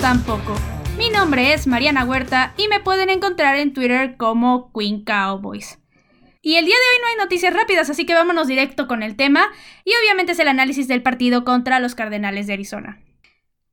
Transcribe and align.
tampoco. 0.00 0.54
Mi 0.96 1.10
nombre 1.10 1.52
es 1.52 1.66
Mariana 1.66 2.04
Huerta 2.04 2.54
y 2.56 2.68
me 2.68 2.80
pueden 2.80 3.10
encontrar 3.10 3.56
en 3.56 3.74
Twitter 3.74 4.16
como 4.16 4.72
Queen 4.72 5.04
Cowboys. 5.04 5.78
Y 6.40 6.56
el 6.56 6.64
día 6.64 6.74
de 6.74 6.80
hoy 6.80 7.02
no 7.02 7.08
hay 7.08 7.24
noticias 7.24 7.52
rápidas, 7.52 7.90
así 7.90 8.06
que 8.06 8.14
vámonos 8.14 8.48
directo 8.48 8.88
con 8.88 9.02
el 9.02 9.16
tema 9.16 9.48
y 9.84 9.92
obviamente 10.02 10.32
es 10.32 10.38
el 10.38 10.48
análisis 10.48 10.88
del 10.88 11.02
partido 11.02 11.44
contra 11.44 11.80
los 11.80 11.94
Cardenales 11.94 12.46
de 12.46 12.54
Arizona. 12.54 12.98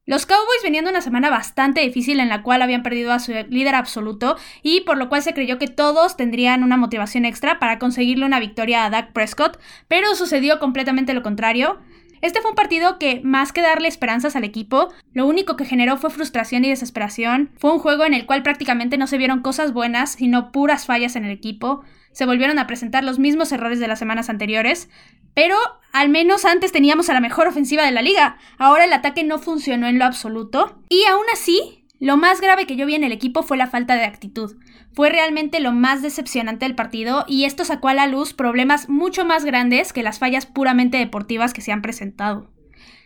Los 0.05 0.25
Cowboys 0.25 0.63
venían 0.63 0.85
de 0.85 0.91
una 0.91 1.01
semana 1.01 1.29
bastante 1.29 1.81
difícil 1.81 2.19
en 2.19 2.29
la 2.29 2.43
cual 2.43 2.61
habían 2.61 2.83
perdido 2.83 3.13
a 3.13 3.19
su 3.19 3.31
líder 3.31 3.75
absoluto 3.75 4.37
y 4.63 4.81
por 4.81 4.97
lo 4.97 5.07
cual 5.07 5.21
se 5.21 5.33
creyó 5.33 5.57
que 5.57 5.67
todos 5.67 6.17
tendrían 6.17 6.63
una 6.63 6.77
motivación 6.77 7.23
extra 7.23 7.59
para 7.59 7.79
conseguirle 7.79 8.25
una 8.25 8.39
victoria 8.39 8.83
a 8.83 8.89
Dak 8.89 9.13
Prescott, 9.13 9.59
pero 9.87 10.13
sucedió 10.15 10.59
completamente 10.59 11.13
lo 11.13 11.23
contrario. 11.23 11.79
Este 12.21 12.41
fue 12.41 12.51
un 12.51 12.55
partido 12.55 12.99
que, 12.99 13.21
más 13.23 13.51
que 13.51 13.61
darle 13.61 13.87
esperanzas 13.87 14.35
al 14.35 14.43
equipo, 14.43 14.93
lo 15.13 15.25
único 15.25 15.55
que 15.55 15.65
generó 15.65 15.97
fue 15.97 16.09
frustración 16.09 16.65
y 16.65 16.69
desesperación. 16.69 17.51
Fue 17.57 17.71
un 17.71 17.79
juego 17.79 18.05
en 18.05 18.13
el 18.13 18.25
cual 18.25 18.43
prácticamente 18.43 18.97
no 18.97 19.07
se 19.07 19.17
vieron 19.17 19.41
cosas 19.41 19.73
buenas, 19.73 20.13
sino 20.13 20.51
puras 20.51 20.85
fallas 20.85 21.15
en 21.15 21.25
el 21.25 21.31
equipo. 21.31 21.83
Se 22.11 22.25
volvieron 22.25 22.57
a 22.57 22.67
presentar 22.67 23.03
los 23.03 23.19
mismos 23.19 23.51
errores 23.51 23.79
de 23.79 23.87
las 23.87 23.99
semanas 23.99 24.29
anteriores, 24.29 24.89
pero 25.33 25.55
al 25.93 26.09
menos 26.09 26.45
antes 26.45 26.71
teníamos 26.71 27.09
a 27.09 27.13
la 27.13 27.19
mejor 27.19 27.47
ofensiva 27.47 27.83
de 27.83 27.91
la 27.91 28.01
liga. 28.01 28.37
Ahora 28.57 28.85
el 28.85 28.93
ataque 28.93 29.23
no 29.23 29.37
funcionó 29.37 29.87
en 29.87 29.99
lo 29.99 30.05
absoluto. 30.05 30.81
Y 30.89 31.03
aún 31.05 31.25
así, 31.31 31.85
lo 31.99 32.15
más 32.15 32.41
grave 32.41 32.67
que 32.67 32.75
yo 32.75 32.85
vi 32.85 32.93
en 32.93 33.03
el 33.03 33.11
equipo 33.11 33.41
fue 33.41 33.57
la 33.57 33.67
falta 33.67 33.95
de 33.95 34.05
actitud. 34.05 34.55
Fue 34.93 35.09
realmente 35.09 35.59
lo 35.59 35.71
más 35.71 36.03
decepcionante 36.03 36.65
del 36.65 36.75
partido 36.75 37.25
y 37.27 37.45
esto 37.45 37.65
sacó 37.65 37.87
a 37.87 37.95
la 37.95 38.05
luz 38.05 38.33
problemas 38.33 38.87
mucho 38.87 39.25
más 39.25 39.45
grandes 39.45 39.93
que 39.93 40.03
las 40.03 40.19
fallas 40.19 40.45
puramente 40.45 40.97
deportivas 40.97 41.53
que 41.53 41.61
se 41.61 41.71
han 41.71 41.81
presentado. 41.81 42.51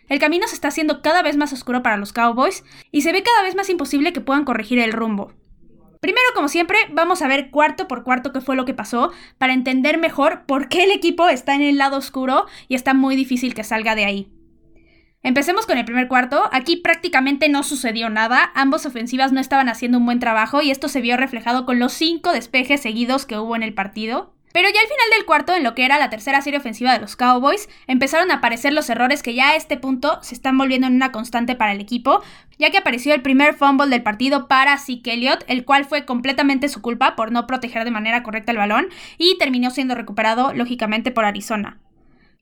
El 0.09 0.19
camino 0.19 0.45
se 0.45 0.55
está 0.55 0.67
haciendo 0.67 1.01
cada 1.01 1.21
vez 1.21 1.37
más 1.37 1.53
oscuro 1.53 1.81
para 1.81 1.95
los 1.95 2.11
Cowboys 2.11 2.65
y 2.91 3.01
se 3.01 3.13
ve 3.13 3.23
cada 3.23 3.43
vez 3.43 3.55
más 3.55 3.69
imposible 3.69 4.11
que 4.11 4.19
puedan 4.19 4.43
corregir 4.43 4.77
el 4.79 4.91
rumbo. 4.91 5.31
Primero, 6.01 6.25
como 6.35 6.49
siempre, 6.49 6.77
vamos 6.91 7.21
a 7.21 7.27
ver 7.27 7.49
cuarto 7.49 7.87
por 7.87 8.03
cuarto 8.03 8.33
qué 8.33 8.41
fue 8.41 8.57
lo 8.57 8.65
que 8.65 8.73
pasó 8.73 9.13
para 9.37 9.53
entender 9.53 9.99
mejor 9.99 10.45
por 10.45 10.67
qué 10.67 10.83
el 10.83 10.91
equipo 10.91 11.29
está 11.29 11.55
en 11.55 11.61
el 11.61 11.77
lado 11.77 11.95
oscuro 11.95 12.45
y 12.67 12.75
está 12.75 12.93
muy 12.93 13.15
difícil 13.15 13.53
que 13.53 13.63
salga 13.63 13.95
de 13.95 14.03
ahí. 14.03 14.40
Empecemos 15.23 15.67
con 15.67 15.77
el 15.77 15.85
primer 15.85 16.07
cuarto. 16.07 16.49
Aquí 16.51 16.77
prácticamente 16.77 17.47
no 17.47 17.61
sucedió 17.61 18.09
nada. 18.09 18.51
Ambos 18.55 18.87
ofensivas 18.87 19.31
no 19.31 19.39
estaban 19.39 19.69
haciendo 19.69 19.99
un 19.99 20.05
buen 20.05 20.19
trabajo 20.19 20.63
y 20.63 20.71
esto 20.71 20.87
se 20.87 21.01
vio 21.01 21.15
reflejado 21.15 21.65
con 21.65 21.77
los 21.77 21.93
cinco 21.93 22.31
despejes 22.31 22.81
seguidos 22.81 23.27
que 23.27 23.37
hubo 23.37 23.55
en 23.55 23.61
el 23.61 23.75
partido. 23.75 24.33
Pero 24.51 24.67
ya 24.67 24.81
al 24.81 24.87
final 24.87 25.09
del 25.15 25.25
cuarto, 25.25 25.55
en 25.55 25.63
lo 25.63 25.75
que 25.75 25.85
era 25.85 25.99
la 25.99 26.09
tercera 26.09 26.41
serie 26.41 26.59
ofensiva 26.59 26.91
de 26.91 26.99
los 26.99 27.15
Cowboys, 27.15 27.69
empezaron 27.87 28.31
a 28.31 28.35
aparecer 28.35 28.73
los 28.73 28.89
errores 28.89 29.23
que 29.23 29.33
ya 29.33 29.49
a 29.49 29.55
este 29.55 29.77
punto 29.77 30.19
se 30.23 30.35
están 30.35 30.57
volviendo 30.57 30.87
en 30.87 30.95
una 30.95 31.11
constante 31.11 31.55
para 31.55 31.71
el 31.71 31.79
equipo, 31.79 32.21
ya 32.57 32.69
que 32.69 32.77
apareció 32.77 33.13
el 33.13 33.21
primer 33.21 33.53
fumble 33.53 33.87
del 33.87 34.03
partido 34.03 34.47
para 34.47 34.77
Zeke 34.77 35.13
Elliott, 35.13 35.45
el 35.47 35.63
cual 35.63 35.85
fue 35.85 36.03
completamente 36.03 36.67
su 36.67 36.81
culpa 36.81 37.15
por 37.15 37.31
no 37.31 37.47
proteger 37.47 37.85
de 37.85 37.91
manera 37.91 38.23
correcta 38.23 38.51
el 38.51 38.57
balón 38.57 38.89
y 39.17 39.37
terminó 39.37 39.69
siendo 39.69 39.95
recuperado 39.95 40.51
lógicamente 40.53 41.11
por 41.11 41.23
Arizona. 41.23 41.79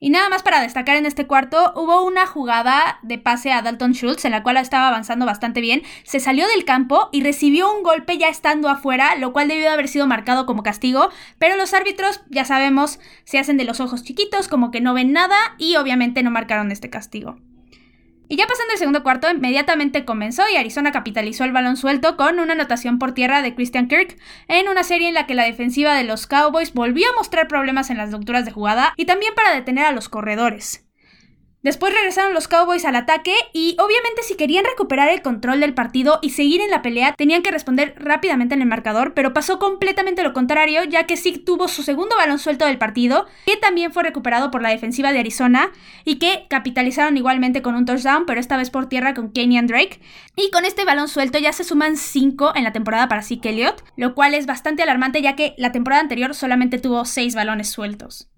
Y 0.02 0.12
nada 0.12 0.30
más 0.30 0.44
para 0.44 0.62
destacar 0.62 0.96
en 0.96 1.06
este 1.06 1.28
cuarto, 1.28 1.74
hubo 1.76 2.06
una 2.06 2.26
jugada 2.26 3.00
de 3.02 3.18
pase 3.18 3.52
a 3.52 3.62
Dalton 3.62 3.92
Schultz 3.92 4.24
en 4.24 4.32
la 4.32 4.44
cual 4.44 4.56
estaba 4.56 4.88
avanzando 4.88 5.26
bastante 5.26 5.60
bien, 5.60 5.82
se 6.04 6.22
salió 6.22 6.48
del 6.48 6.64
campo 6.64 7.10
y 7.12 7.22
recibió 7.22 7.74
un 7.76 7.84
golpe 7.84 8.18
ya 8.18 8.30
estando 8.30 8.70
afuera, 8.70 9.16
lo 9.18 9.34
cual 9.34 9.50
debió 9.50 9.70
haber 9.70 9.90
sido 9.90 10.08
marcado 10.08 10.46
como 10.46 10.64
castigo, 10.64 11.10
pero 11.38 11.58
los 11.58 11.74
árbitros, 11.74 12.22
ya 12.30 12.46
sabemos, 12.46 13.00
se 13.26 13.40
hacen 13.40 13.58
de 13.58 13.66
los 13.66 13.82
ojos 13.82 14.04
chiquitos, 14.04 14.48
como 14.48 14.72
que 14.72 14.80
no 14.80 14.94
ven 14.94 15.12
nada 15.12 15.36
y 15.58 15.76
obviamente 15.76 16.24
no 16.24 16.32
marcaron 16.32 16.72
este 16.72 16.90
castigo. 16.90 17.38
Y 18.32 18.38
ya 18.38 18.46
pasando 18.46 18.74
el 18.74 18.78
segundo 18.78 19.02
cuarto, 19.02 19.28
inmediatamente 19.30 20.06
comenzó 20.06 20.44
y 20.54 20.56
Arizona 20.56 20.92
capitalizó 20.92 21.46
el 21.46 21.52
balón 21.52 21.78
suelto 21.78 22.16
con 22.16 22.40
una 22.40 22.54
anotación 22.54 23.00
por 23.00 23.16
tierra 23.16 23.42
de 23.42 23.56
Christian 23.56 23.88
Kirk 23.88 24.18
en 24.48 24.70
una 24.70 24.84
serie 24.84 25.08
en 25.08 25.16
la 25.16 25.26
que 25.26 25.34
la 25.34 25.46
defensiva 25.46 25.96
de 25.96 26.04
los 26.04 26.28
Cowboys 26.28 26.74
volvió 26.74 27.10
a 27.10 27.16
mostrar 27.16 27.48
problemas 27.48 27.90
en 27.90 27.98
las 27.98 28.12
lecturas 28.12 28.46
de 28.46 28.52
jugada 28.52 28.94
y 28.98 29.06
también 29.06 29.34
para 29.34 29.56
detener 29.56 29.86
a 29.86 29.92
los 29.92 30.10
corredores. 30.10 30.89
Después 31.62 31.94
regresaron 31.94 32.34
los 32.34 32.48
Cowboys 32.48 32.86
al 32.86 32.96
ataque 32.96 33.34
y 33.52 33.76
obviamente 33.80 34.24
si 34.24 34.36
querían 34.36 34.64
recuperar 34.64 35.10
el 35.10 35.22
control 35.22 35.60
del 35.60 35.74
partido 35.74 36.20
y 36.22 36.30
seguir 36.30 36.62
en 36.62 36.72
la 36.72 36.82
pelea 36.82 37.16
tenían 37.18 37.42
que 37.42 37.52
responder 37.52 37.96
rápidamente 37.98 38.56
en 38.56 38.62
el 38.62 38.68
marcador, 38.68 39.14
pero 39.14 39.34
pasó 39.34 39.60
completamente 39.60 40.24
lo 40.24 40.32
contrario 40.32 40.86
ya 40.86 41.06
que 41.06 41.18
Zeke 41.18 41.40
tuvo 41.40 41.68
su 41.68 41.84
segundo 41.84 42.16
balón 42.16 42.40
suelto 42.40 42.66
del 42.66 42.78
partido, 42.78 43.26
que 43.46 43.58
también 43.58 43.92
fue 43.92 44.04
recuperado 44.04 44.52
por 44.52 44.62
la 44.62 44.70
defensiva 44.70 45.12
de 45.12 45.20
Arizona 45.20 45.72
y 46.06 46.18
que 46.18 46.46
capitalizaron 46.50 47.18
igualmente 47.18 47.62
con 47.62 47.76
un 47.76 47.86
touchdown, 47.86 48.26
pero 48.26 48.40
esta 48.40 48.56
vez 48.56 48.70
por 48.70 48.88
tierra 48.88 49.14
con 49.14 49.34
Kenyan 49.34 49.68
Drake. 49.68 50.00
Y 50.38 50.52
con 50.52 50.64
este 50.64 50.86
balón 50.86 51.10
suelto 51.10 51.40
ya 51.40 51.52
se 51.52 51.66
suman 51.66 51.98
5 51.98 52.54
en 52.56 52.64
la 52.64 52.72
temporada 52.72 53.10
para 53.10 53.22
Zeke 53.22 53.50
Elliott, 53.50 53.84
lo 53.98 54.16
cual 54.16 54.34
es 54.34 54.46
bastante 54.46 54.84
alarmante 54.84 55.22
ya 55.22 55.36
que 55.36 55.56
la 55.58 55.74
temporada 55.74 56.02
anterior 56.02 56.34
solamente 56.34 56.80
tuvo 56.80 57.04
6 57.04 57.36
balones 57.36 57.70
sueltos. 57.70 58.30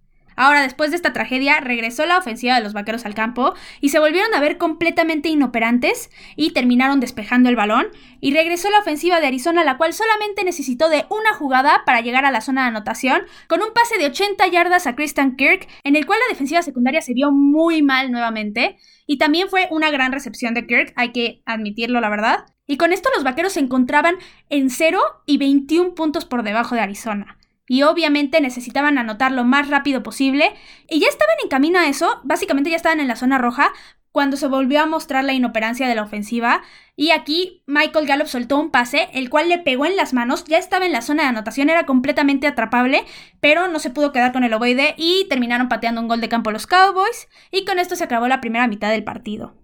Ahora, 0.41 0.63
después 0.63 0.90
de 0.90 0.96
esta 0.96 1.13
tragedia, 1.13 1.59
regresó 1.59 2.07
la 2.07 2.18
ofensiva 2.18 2.56
de 2.56 2.63
los 2.63 2.74
vaqueros 2.74 3.06
al 3.06 3.13
campo 3.13 3.53
y 3.79 3.90
se 3.90 4.00
volvieron 4.00 4.34
a 4.34 4.40
ver 4.40 4.57
completamente 4.57 5.29
inoperantes 5.29 6.09
y 6.35 6.50
terminaron 6.50 7.00
despejando 7.00 7.47
el 7.47 7.56
balón. 7.56 7.90
Y 8.22 8.34
regresó 8.34 8.72
la 8.72 8.79
ofensiva 8.79 9.19
de 9.19 9.28
Arizona, 9.28 9.63
la 9.63 9.78
cual 9.78 9.94
solamente 9.94 10.44
necesitó 10.44 10.90
de 10.90 11.06
una 11.12 11.35
jugada 11.35 11.84
para 11.85 12.02
llegar 12.02 12.25
a 12.25 12.31
la 12.31 12.41
zona 12.41 12.63
de 12.63 12.69
anotación, 12.69 13.22
con 13.47 13.62
un 13.62 13.72
pase 13.72 14.00
de 14.00 14.07
80 14.07 14.47
yardas 14.47 14.88
a 14.88 14.96
Christian 14.96 15.35
Kirk, 15.35 15.68
en 15.84 15.96
el 15.96 16.07
cual 16.07 16.18
la 16.25 16.34
defensiva 16.34 16.63
secundaria 16.63 17.03
se 17.03 17.13
vio 17.13 17.31
muy 17.31 17.84
mal 17.84 18.12
nuevamente. 18.12 18.79
Y 19.06 19.19
también 19.19 19.47
fue 19.47 19.68
una 19.69 19.91
gran 19.91 20.12
recepción 20.12 20.56
de 20.56 20.66
Kirk, 20.66 20.91
hay 20.96 21.12
que 21.12 21.44
admitirlo, 21.46 22.02
la 22.02 22.09
verdad. 22.09 22.46
Y 22.66 22.78
con 22.78 22.94
esto 22.94 23.09
los 23.13 23.23
vaqueros 23.23 23.53
se 23.53 23.59
encontraban 23.59 24.16
en 24.50 24.72
0 24.72 25.00
y 25.28 25.38
21 25.38 25.94
puntos 25.94 26.25
por 26.25 26.41
debajo 26.41 26.73
de 26.73 26.81
Arizona 26.81 27.38
y 27.71 27.83
obviamente 27.83 28.41
necesitaban 28.41 28.97
anotar 28.97 29.31
lo 29.31 29.45
más 29.45 29.69
rápido 29.69 30.03
posible 30.03 30.51
y 30.89 30.99
ya 30.99 31.07
estaban 31.07 31.37
en 31.41 31.47
camino 31.47 31.79
a 31.79 31.87
eso, 31.87 32.19
básicamente 32.25 32.69
ya 32.69 32.75
estaban 32.75 32.99
en 32.99 33.07
la 33.07 33.15
zona 33.15 33.37
roja 33.37 33.71
cuando 34.11 34.35
se 34.35 34.47
volvió 34.47 34.81
a 34.81 34.85
mostrar 34.85 35.23
la 35.23 35.31
inoperancia 35.31 35.87
de 35.87 35.95
la 35.95 36.03
ofensiva 36.03 36.63
y 36.97 37.11
aquí 37.11 37.63
Michael 37.67 38.07
Gallup 38.07 38.27
soltó 38.27 38.59
un 38.59 38.71
pase, 38.71 39.07
el 39.13 39.29
cual 39.29 39.47
le 39.47 39.57
pegó 39.57 39.85
en 39.85 39.95
las 39.95 40.11
manos, 40.11 40.43
ya 40.43 40.57
estaba 40.57 40.85
en 40.85 40.91
la 40.91 41.01
zona 41.01 41.23
de 41.23 41.29
anotación, 41.29 41.69
era 41.69 41.85
completamente 41.85 42.45
atrapable, 42.45 43.05
pero 43.39 43.69
no 43.69 43.79
se 43.79 43.89
pudo 43.89 44.11
quedar 44.11 44.33
con 44.33 44.43
el 44.43 44.53
ovoide 44.53 44.93
y 44.97 45.25
terminaron 45.29 45.69
pateando 45.69 46.01
un 46.01 46.09
gol 46.09 46.19
de 46.19 46.27
campo 46.27 46.51
los 46.51 46.67
Cowboys 46.67 47.29
y 47.51 47.63
con 47.63 47.79
esto 47.79 47.95
se 47.95 48.03
acabó 48.03 48.27
la 48.27 48.41
primera 48.41 48.67
mitad 48.67 48.89
del 48.89 49.05
partido. 49.05 49.55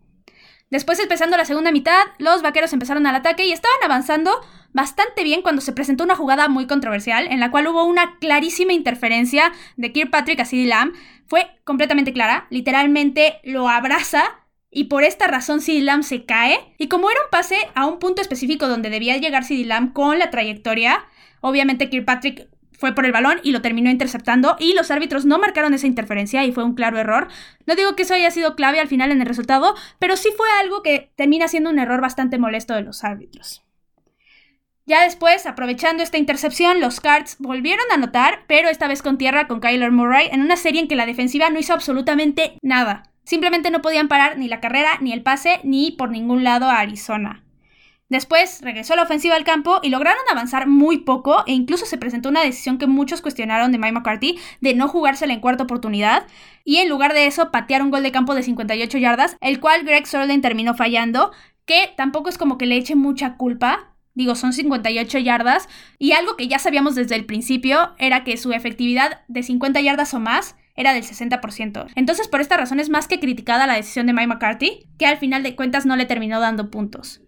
Después, 0.69 0.99
empezando 0.99 1.35
la 1.37 1.45
segunda 1.45 1.71
mitad, 1.71 2.03
los 2.19 2.41
vaqueros 2.41 2.73
empezaron 2.73 3.05
al 3.05 3.15
ataque 3.15 3.45
y 3.45 3.53
estaban 3.53 3.77
avanzando 3.83 4.31
bastante 4.73 5.23
bien 5.23 5.41
cuando 5.41 5.61
se 5.61 5.71
presentó 5.73 6.03
una 6.03 6.15
jugada 6.15 6.47
muy 6.47 6.67
controversial 6.67 7.27
en 7.27 7.39
la 7.39 7.51
cual 7.51 7.67
hubo 7.67 7.83
una 7.83 8.17
clarísima 8.19 8.73
interferencia 8.73 9.51
de 9.75 9.91
Kirkpatrick 9.91 10.39
a 10.39 10.45
CeeDee 10.45 10.67
Lamb. 10.67 10.93
Fue 11.25 11.47
completamente 11.63 12.13
clara, 12.13 12.47
literalmente 12.49 13.39
lo 13.43 13.69
abraza 13.69 14.23
y 14.69 14.85
por 14.85 15.03
esta 15.03 15.27
razón 15.27 15.61
CeeDee 15.61 15.81
Lamb 15.81 16.03
se 16.03 16.25
cae. 16.25 16.59
Y 16.77 16.87
como 16.87 17.09
era 17.09 17.21
un 17.21 17.29
pase 17.31 17.57
a 17.75 17.85
un 17.85 17.99
punto 17.99 18.21
específico 18.21 18.67
donde 18.67 18.89
debía 18.89 19.17
llegar 19.17 19.43
CeeDee 19.43 19.65
Lamb 19.65 19.93
con 19.93 20.19
la 20.19 20.29
trayectoria, 20.29 21.05
obviamente 21.41 21.89
Kirkpatrick 21.89 22.47
fue 22.77 22.93
por 22.93 23.05
el 23.05 23.11
balón 23.11 23.39
y 23.43 23.51
lo 23.51 23.61
terminó 23.61 23.89
interceptando 23.89 24.55
y 24.59 24.73
los 24.73 24.91
árbitros 24.91 25.25
no 25.25 25.39
marcaron 25.39 25.73
esa 25.73 25.87
interferencia 25.87 26.45
y 26.45 26.51
fue 26.51 26.63
un 26.63 26.75
claro 26.75 26.99
error. 26.99 27.27
No 27.65 27.75
digo 27.75 27.95
que 27.95 28.03
eso 28.03 28.13
haya 28.13 28.31
sido 28.31 28.55
clave 28.55 28.79
al 28.79 28.87
final 28.87 29.11
en 29.11 29.21
el 29.21 29.27
resultado, 29.27 29.75
pero 29.99 30.15
sí 30.15 30.29
fue 30.37 30.47
algo 30.61 30.83
que 30.83 31.11
termina 31.15 31.47
siendo 31.47 31.69
un 31.69 31.79
error 31.79 32.01
bastante 32.01 32.37
molesto 32.37 32.75
de 32.75 32.83
los 32.83 33.03
árbitros. 33.03 33.66
Ya 34.87 35.03
después, 35.03 35.45
aprovechando 35.45 36.01
esta 36.01 36.17
intercepción, 36.17 36.79
los 36.79 37.01
Cards 37.01 37.35
volvieron 37.39 37.85
a 37.91 37.95
anotar, 37.95 38.45
pero 38.47 38.69
esta 38.69 38.87
vez 38.87 39.01
con 39.01 39.17
tierra 39.17 39.45
con 39.45 39.59
Kyler 39.59 39.91
Murray, 39.91 40.29
en 40.31 40.39
una 40.39 40.55
serie 40.55 40.79
en 40.79 40.87
que 40.87 40.95
la 40.95 41.05
defensiva 41.05 41.49
no 41.49 41.59
hizo 41.59 41.73
absolutamente 41.73 42.57
nada. 42.61 43.03
Simplemente 43.25 43.69
no 43.69 43.81
podían 43.81 44.07
parar 44.07 44.37
ni 44.37 44.47
la 44.47 44.61
carrera, 44.61 44.97
ni 45.01 45.11
el 45.11 45.23
pase, 45.23 45.59
ni 45.63 45.91
por 45.91 46.09
ningún 46.09 46.45
lado 46.45 46.69
a 46.69 46.79
Arizona. 46.79 47.43
Después 48.07 48.61
regresó 48.61 48.95
la 48.95 49.03
ofensiva 49.03 49.35
al 49.35 49.43
campo 49.43 49.81
y 49.83 49.89
lograron 49.89 50.23
avanzar 50.31 50.67
muy 50.67 50.99
poco 50.99 51.43
e 51.45 51.51
incluso 51.51 51.85
se 51.85 51.97
presentó 51.97 52.29
una 52.29 52.43
decisión 52.43 52.77
que 52.77 52.87
muchos 52.87 53.21
cuestionaron 53.21 53.73
de 53.73 53.79
Mike 53.79 53.91
McCarthy 53.91 54.39
de 54.61 54.73
no 54.73 54.87
jugársela 54.87 55.33
en 55.33 55.41
cuarta 55.41 55.65
oportunidad 55.65 56.25
y 56.63 56.77
en 56.77 56.87
lugar 56.87 57.13
de 57.13 57.25
eso 57.25 57.51
patear 57.51 57.81
un 57.81 57.91
gol 57.91 58.03
de 58.03 58.13
campo 58.13 58.33
de 58.33 58.43
58 58.43 58.97
yardas, 58.99 59.35
el 59.41 59.59
cual 59.59 59.83
Greg 59.83 60.07
Sörlin 60.07 60.39
terminó 60.39 60.73
fallando, 60.73 61.33
que 61.65 61.93
tampoco 61.97 62.29
es 62.29 62.37
como 62.37 62.57
que 62.57 62.65
le 62.65 62.77
eche 62.77 62.95
mucha 62.95 63.35
culpa, 63.35 63.96
digo, 64.17 64.33
son 64.33 64.51
58 64.51 65.19
yardas 65.19 65.69
y 65.99 66.13
algo 66.13 66.35
que 66.35 66.47
ya 66.47 66.57
sabíamos 66.57 66.95
desde 66.95 67.15
el 67.15 67.25
principio 67.25 67.93
era 67.99 68.23
que 68.23 68.35
su 68.35 68.51
efectividad 68.51 69.21
de 69.27 69.43
50 69.43 69.79
yardas 69.79 70.13
o 70.15 70.19
más 70.19 70.55
era 70.75 70.93
del 70.93 71.03
60%. 71.03 71.85
Entonces, 71.95 72.27
por 72.27 72.41
esta 72.41 72.57
razón 72.57 72.79
es 72.79 72.89
más 72.89 73.07
que 73.07 73.19
criticada 73.19 73.67
la 73.67 73.75
decisión 73.75 74.07
de 74.07 74.13
Mike 74.13 74.27
McCarthy, 74.27 74.87
que 74.97 75.05
al 75.05 75.17
final 75.17 75.43
de 75.43 75.55
cuentas 75.55 75.85
no 75.85 75.95
le 75.95 76.07
terminó 76.07 76.39
dando 76.39 76.71
puntos. 76.71 77.21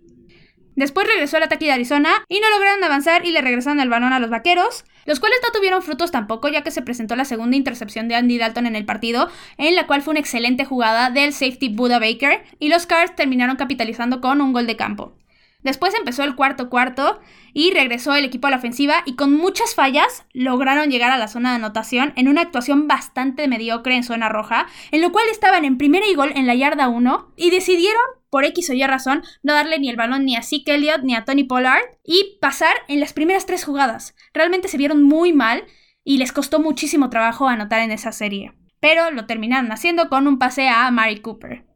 Después 0.75 1.07
regresó 1.07 1.37
al 1.37 1.43
ataque 1.43 1.65
de 1.65 1.73
Arizona 1.73 2.09
y 2.27 2.39
no 2.39 2.49
lograron 2.49 2.83
avanzar 2.83 3.23
y 3.25 3.31
le 3.31 3.41
regresaron 3.41 3.81
el 3.81 3.89
balón 3.89 4.13
a 4.13 4.19
los 4.19 4.31
vaqueros. 4.31 4.83
los 5.05 5.19
cuales 5.19 5.39
no 5.43 5.51
tuvieron 5.51 5.81
frutos 5.81 6.11
tampoco 6.11 6.49
ya 6.49 6.63
que 6.63 6.71
se 6.71 6.81
presentó 6.81 7.15
la 7.15 7.25
segunda 7.25 7.57
intercepción 7.57 8.07
de 8.07 8.15
Andy 8.15 8.37
Dalton 8.37 8.65
en 8.65 8.75
el 8.75 8.85
partido, 8.85 9.29
en 9.57 9.75
la 9.75 9.85
cual 9.85 10.01
fue 10.01 10.11
una 10.11 10.21
excelente 10.21 10.65
jugada 10.65 11.09
del 11.09 11.33
safety 11.33 11.69
Buda 11.69 11.99
Baker, 11.99 12.43
y 12.59 12.69
los 12.69 12.85
Cards 12.85 13.15
terminaron 13.15 13.57
capitalizando 13.57 14.21
con 14.21 14.41
un 14.41 14.53
gol 14.53 14.67
de 14.67 14.75
campo. 14.75 15.18
Después 15.61 15.93
empezó 15.93 16.23
el 16.23 16.35
cuarto 16.35 16.69
cuarto 16.69 17.19
y 17.53 17.71
regresó 17.71 18.15
el 18.15 18.23
equipo 18.23 18.47
a 18.47 18.49
la 18.49 18.57
ofensiva 18.57 19.03
y 19.05 19.15
con 19.15 19.33
muchas 19.33 19.75
fallas 19.75 20.25
lograron 20.31 20.89
llegar 20.89 21.11
a 21.11 21.17
la 21.17 21.27
zona 21.27 21.49
de 21.49 21.57
anotación 21.57 22.13
en 22.15 22.29
una 22.29 22.41
actuación 22.41 22.87
bastante 22.87 23.47
mediocre 23.49 23.95
en 23.95 24.03
zona 24.03 24.29
roja, 24.29 24.67
en 24.91 25.01
lo 25.01 25.11
cual 25.11 25.25
estaban 25.29 25.65
en 25.65 25.77
primera 25.77 26.07
y 26.07 26.15
gol 26.15 26.31
en 26.33 26.47
la 26.47 26.55
yarda 26.55 26.87
1 26.87 27.33
y 27.35 27.49
decidieron, 27.49 28.01
por 28.29 28.45
X 28.45 28.69
o 28.69 28.73
Y 28.73 28.83
razón, 28.87 29.23
no 29.43 29.53
darle 29.53 29.79
ni 29.79 29.89
el 29.89 29.97
balón 29.97 30.23
ni 30.23 30.37
a 30.37 30.43
Zeke 30.43 30.75
Elliott 30.75 31.01
ni 31.03 31.13
a 31.13 31.25
Tony 31.25 31.43
Pollard 31.43 31.83
y 32.05 32.37
pasar 32.39 32.75
en 32.87 33.01
las 33.01 33.11
primeras 33.11 33.45
tres 33.45 33.65
jugadas. 33.65 34.15
Realmente 34.33 34.69
se 34.69 34.77
vieron 34.77 35.03
muy 35.03 35.33
mal 35.33 35.65
y 36.05 36.19
les 36.19 36.31
costó 36.31 36.61
muchísimo 36.61 37.09
trabajo 37.09 37.49
anotar 37.49 37.81
en 37.81 37.91
esa 37.91 38.13
serie. 38.13 38.53
Pero 38.79 39.11
lo 39.11 39.25
terminaron 39.25 39.73
haciendo 39.73 40.07
con 40.07 40.25
un 40.25 40.39
pase 40.39 40.69
a 40.69 40.89
Mari 40.89 41.19
Cooper. 41.19 41.68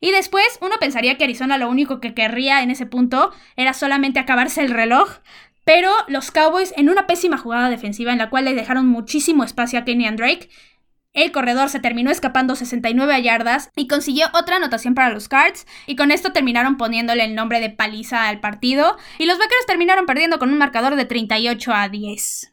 Y 0.00 0.10
después 0.10 0.58
uno 0.60 0.76
pensaría 0.78 1.16
que 1.16 1.24
Arizona 1.24 1.58
lo 1.58 1.68
único 1.68 2.00
que 2.00 2.14
querría 2.14 2.62
en 2.62 2.70
ese 2.70 2.86
punto 2.86 3.32
era 3.56 3.72
solamente 3.72 4.18
acabarse 4.18 4.62
el 4.62 4.70
reloj, 4.70 5.18
pero 5.64 5.90
los 6.08 6.30
Cowboys 6.30 6.72
en 6.76 6.88
una 6.88 7.06
pésima 7.06 7.38
jugada 7.38 7.70
defensiva 7.70 8.12
en 8.12 8.18
la 8.18 8.30
cual 8.30 8.44
le 8.44 8.54
dejaron 8.54 8.86
muchísimo 8.86 9.42
espacio 9.42 9.78
a 9.78 9.84
Kenny 9.84 10.08
Drake, 10.10 10.48
el 11.16 11.32
corredor 11.32 11.70
se 11.70 11.80
terminó 11.80 12.10
escapando 12.10 12.54
69 12.56 13.22
yardas 13.22 13.70
y 13.74 13.88
consiguió 13.88 14.26
otra 14.34 14.56
anotación 14.56 14.94
para 14.94 15.08
los 15.08 15.28
Cards 15.28 15.66
y 15.86 15.96
con 15.96 16.10
esto 16.10 16.32
terminaron 16.32 16.76
poniéndole 16.76 17.24
el 17.24 17.34
nombre 17.34 17.58
de 17.58 17.70
paliza 17.70 18.28
al 18.28 18.38
partido 18.40 18.98
y 19.16 19.24
los 19.24 19.38
Vaqueros 19.38 19.64
terminaron 19.66 20.04
perdiendo 20.04 20.38
con 20.38 20.50
un 20.50 20.58
marcador 20.58 20.94
de 20.94 21.06
38 21.06 21.72
a 21.72 21.88
10. 21.88 22.52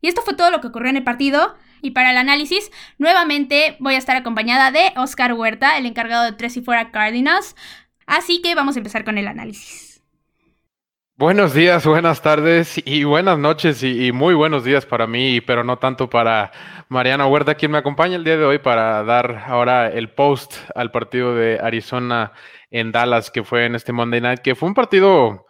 Y 0.00 0.06
esto 0.06 0.22
fue 0.22 0.34
todo 0.34 0.52
lo 0.52 0.60
que 0.60 0.68
ocurrió 0.68 0.90
en 0.90 0.96
el 0.98 1.02
partido. 1.02 1.56
Y 1.82 1.92
para 1.92 2.10
el 2.10 2.16
análisis, 2.16 2.70
nuevamente 2.98 3.76
voy 3.80 3.94
a 3.94 3.98
estar 3.98 4.16
acompañada 4.16 4.70
de 4.70 4.92
Oscar 4.96 5.32
Huerta, 5.32 5.78
el 5.78 5.86
encargado 5.86 6.24
de 6.24 6.32
Tres 6.32 6.56
y 6.56 6.62
Fuera 6.62 6.90
Cardinals. 6.90 7.56
Así 8.06 8.40
que 8.40 8.54
vamos 8.54 8.76
a 8.76 8.78
empezar 8.78 9.04
con 9.04 9.18
el 9.18 9.28
análisis. 9.28 9.88
Buenos 11.18 11.52
días, 11.52 11.84
buenas 11.84 12.22
tardes 12.22 12.80
y 12.84 13.02
buenas 13.02 13.40
noches 13.40 13.82
y, 13.82 14.12
muy 14.12 14.34
buenos 14.34 14.62
días 14.62 14.86
para 14.86 15.08
mí, 15.08 15.40
pero 15.40 15.64
no 15.64 15.76
tanto 15.76 16.08
para 16.08 16.52
Mariana 16.88 17.26
Huerta, 17.26 17.56
quien 17.56 17.72
me 17.72 17.78
acompaña 17.78 18.14
el 18.14 18.22
día 18.22 18.36
de 18.36 18.44
hoy 18.44 18.58
para 18.60 19.02
dar 19.02 19.42
ahora 19.48 19.88
el 19.88 20.10
post 20.10 20.54
al 20.76 20.92
partido 20.92 21.34
de 21.34 21.58
Arizona 21.60 22.30
en 22.70 22.92
Dallas, 22.92 23.32
que 23.32 23.42
fue 23.42 23.66
en 23.66 23.74
este 23.74 23.92
Monday 23.92 24.20
Night, 24.20 24.38
que 24.42 24.54
fue 24.54 24.68
un 24.68 24.74
partido 24.74 25.46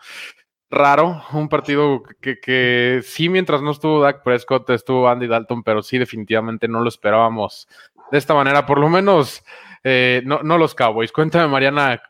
raro, 0.70 1.22
un 1.32 1.48
partido 1.48 2.02
que, 2.20 2.38
que, 2.40 3.00
sí, 3.04 3.28
mientras 3.28 3.62
no 3.62 3.70
estuvo 3.70 4.00
Dak 4.00 4.22
Prescott, 4.22 4.68
estuvo 4.70 5.08
Andy 5.08 5.26
Dalton, 5.26 5.62
pero 5.62 5.82
sí, 5.82 5.98
definitivamente 5.98 6.68
no 6.68 6.80
lo 6.80 6.88
esperábamos 6.88 7.68
de 8.10 8.18
esta 8.18 8.34
manera, 8.34 8.66
por 8.66 8.78
lo 8.78 8.88
menos 8.88 9.44
eh, 9.84 10.22
no, 10.24 10.42
no 10.42 10.58
los 10.58 10.74
Cowboys. 10.74 11.12
Cuéntame, 11.12 11.48
Mariana, 11.48 12.02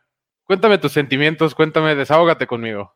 cuéntame 0.44 0.78
tus 0.78 0.93
sentimientos, 0.93 1.55
cuéntame, 1.55 1.94
desahógate 1.94 2.46
conmigo. 2.46 2.94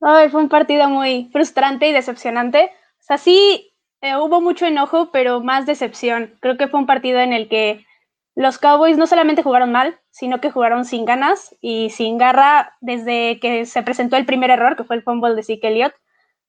Ay, 0.00 0.28
fue 0.28 0.42
un 0.42 0.48
partido 0.48 0.88
muy 0.88 1.30
frustrante 1.32 1.88
y 1.88 1.92
decepcionante. 1.92 2.70
O 3.00 3.02
sea, 3.02 3.18
sí 3.18 3.74
eh, 4.00 4.16
hubo 4.16 4.40
mucho 4.40 4.66
enojo, 4.66 5.10
pero 5.12 5.40
más 5.40 5.66
decepción. 5.66 6.36
Creo 6.40 6.56
que 6.56 6.68
fue 6.68 6.80
un 6.80 6.86
partido 6.86 7.20
en 7.20 7.32
el 7.32 7.48
que 7.48 7.86
los 8.34 8.58
Cowboys 8.58 8.98
no 8.98 9.06
solamente 9.06 9.42
jugaron 9.42 9.72
mal, 9.72 9.98
sino 10.14 10.40
que 10.40 10.52
jugaron 10.52 10.84
sin 10.84 11.04
ganas 11.04 11.56
y 11.60 11.90
sin 11.90 12.18
garra 12.18 12.76
desde 12.80 13.40
que 13.40 13.66
se 13.66 13.82
presentó 13.82 14.16
el 14.16 14.26
primer 14.26 14.48
error, 14.48 14.76
que 14.76 14.84
fue 14.84 14.94
el 14.94 15.02
fumble 15.02 15.34
de 15.34 15.42
Zeke 15.42 15.66
Elliott. 15.66 15.92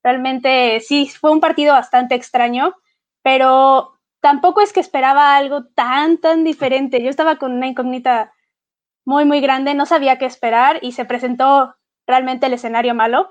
Realmente 0.03 0.79
sí, 0.81 1.07
fue 1.07 1.31
un 1.31 1.39
partido 1.39 1.73
bastante 1.73 2.13
extraño, 2.13 2.75
pero 3.23 3.97
tampoco 4.21 4.62
es 4.62 4.71
que 4.71 4.79
esperaba 4.81 5.35
algo 5.35 5.65
tan, 5.65 6.19
tan 6.19 6.44
diferente. 6.44 7.01
Yo 7.01 7.09
estaba 7.09 7.38
con 7.38 7.53
una 7.53 7.65
incógnita 7.65 8.31
muy, 9.03 9.25
muy 9.25 9.41
grande, 9.41 9.73
no 9.73 9.88
sabía 9.88 10.19
qué 10.19 10.27
esperar 10.27 10.77
y 10.83 10.91
se 10.91 11.06
presentó 11.06 11.75
realmente 12.06 12.45
el 12.45 12.53
escenario 12.53 12.94
malo. 12.94 13.29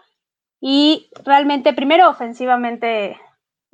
Y 0.61 1.11
realmente, 1.25 1.75
primero 1.75 2.11
ofensivamente, 2.11 3.21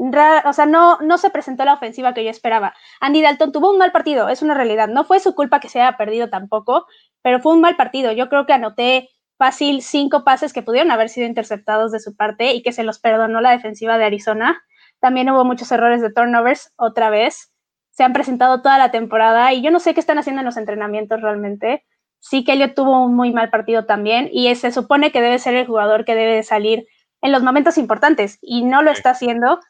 o 0.01 0.53
sea, 0.53 0.67
no, 0.67 0.99
no 1.01 1.19
se 1.19 1.31
presentó 1.31 1.65
la 1.65 1.75
ofensiva 1.75 2.15
que 2.15 2.25
yo 2.25 2.31
esperaba. 2.31 2.75
Andy 3.01 3.21
Dalton 3.21 3.53
tuvo 3.53 3.71
un 3.71 3.79
mal 3.79 3.93
partido, 3.93 4.29
es 4.29 4.41
una 4.41 4.55
realidad. 4.55 4.89
No 4.89 5.05
fue 5.05 5.21
su 5.21 5.35
culpa 5.35 5.61
que 5.61 5.69
se 5.69 5.81
haya 5.81 5.97
perdido 5.99 6.31
tampoco, 6.31 6.87
pero 7.23 7.41
fue 7.41 7.53
un 7.53 7.61
mal 7.61 7.77
partido. 7.77 8.13
Yo 8.13 8.29
creo 8.31 8.47
que 8.47 8.55
anoté 8.55 9.11
fácil 9.37 9.83
cinco 9.83 10.25
pases 10.25 10.53
que 10.53 10.63
pudieron 10.63 10.91
haber 10.91 11.11
sido 11.11 11.27
interceptados 11.27 11.93
de 11.93 12.01
su 12.01 12.17
parte 12.17 12.55
y 12.55 12.63
que 12.63 12.73
se 12.73 12.83
los 12.83 12.99
perdonó 12.99 13.41
la 13.41 13.51
defensiva 13.51 13.99
de 13.99 14.05
Arizona. 14.05 14.63
También 15.01 15.29
hubo 15.31 15.45
muchos 15.45 15.71
errores 15.71 16.01
de 16.01 16.13
turnovers 16.13 16.73
otra 16.77 17.11
vez. 17.11 17.53
Se 17.91 18.03
han 18.03 18.13
presentado 18.15 18.63
toda 18.63 18.79
la 18.79 18.91
temporada 18.91 19.53
y 19.53 19.61
yo 19.63 19.71
no 19.71 19.81
sé 19.81 19.93
qué 19.93 20.01
están 20.01 20.19
haciendo 20.19 20.41
en 20.41 20.47
los 20.47 20.57
entrenamientos 20.57 21.21
realmente. 21.21 21.85
Sí 22.21 22.45
que 22.45 22.53
Elliot 22.53 22.75
tuvo 22.75 23.05
un 23.05 23.15
muy 23.15 23.33
mal 23.33 23.51
partido 23.51 23.85
también 23.85 24.31
y 24.33 24.55
se 24.55 24.71
supone 24.71 25.11
que 25.11 25.21
debe 25.21 25.39
ser 25.39 25.55
el 25.55 25.67
jugador 25.67 26.05
que 26.05 26.15
debe 26.15 26.43
salir 26.43 26.87
en 27.23 27.33
los 27.33 27.43
momentos 27.43 27.77
importantes 27.77 28.39
y 28.41 28.65
no 28.65 28.83
lo 28.83 28.91
está 28.91 29.11
haciendo 29.11 29.61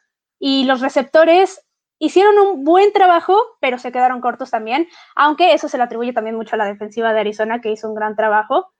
y 0.41 0.65
los 0.65 0.81
receptores 0.81 1.63
hicieron 1.99 2.35
un 2.39 2.63
buen 2.65 2.91
trabajo, 2.91 3.39
pero 3.61 3.77
se 3.77 3.91
quedaron 3.91 4.21
cortos 4.21 4.49
también, 4.49 4.87
aunque 5.15 5.53
eso 5.53 5.69
se 5.69 5.77
le 5.77 5.83
atribuye 5.83 6.13
también 6.13 6.35
mucho 6.35 6.55
a 6.55 6.57
la 6.57 6.65
defensiva 6.65 7.13
de 7.13 7.19
Arizona, 7.19 7.61
que 7.61 7.71
hizo 7.71 7.87
un 7.87 7.95
gran 7.95 8.15
trabajo. 8.15 8.73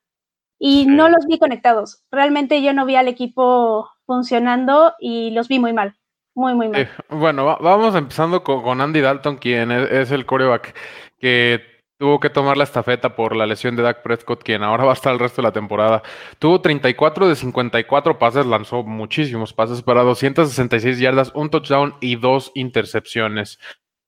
Y 0.64 0.86
no 0.86 1.10
los 1.10 1.26
vi 1.26 1.40
conectados. 1.40 2.04
Realmente 2.12 2.62
yo 2.62 2.72
no 2.74 2.86
vi 2.86 2.96
al 2.96 3.08
equipo 3.08 3.90
funcionando 4.06 4.94
y 5.00 5.32
los 5.32 5.48
vi 5.48 5.58
muy 5.58 5.74
mal. 5.74 5.96
Muy, 6.36 6.54
muy 6.54 6.68
mal. 6.68 6.90
bueno, 7.10 7.58
vamos 7.60 7.96
empezando 7.96 8.44
con, 8.44 8.80
Andy 8.80 9.02
Dalton, 9.02 9.38
quien 9.38 9.72
es, 9.72 9.92
es 9.92 10.12
el 10.12 10.26
coreback 10.26 10.76
que 11.20 11.71
Tuvo 12.02 12.20
que 12.20 12.32
tomar 12.32 12.58
la 12.58 12.64
estafeta 12.64 13.16
por 13.16 13.36
la 13.36 13.46
lesión 13.46 13.76
de 13.76 13.84
Dak 13.84 14.02
Prescott, 14.02 14.42
quien 14.42 14.64
ahora 14.64 14.86
va 14.86 14.90
a 14.90 14.96
estar 14.96 15.14
el 15.14 15.20
resto 15.20 15.44
de 15.44 15.48
la 15.48 15.52
temporada. 15.52 16.02
Tuvo 16.40 16.60
34 16.60 17.28
de 17.28 17.36
54 17.36 18.18
pases, 18.18 18.48
lanzó 18.48 18.82
muchísimos 18.82 19.54
pases 19.54 19.84
para 19.84 20.02
266 20.02 20.98
yardas, 20.98 21.32
un 21.36 21.52
touchdown 21.52 21.94
y 22.02 22.16
dos 22.16 22.52
intercepciones. 22.56 23.60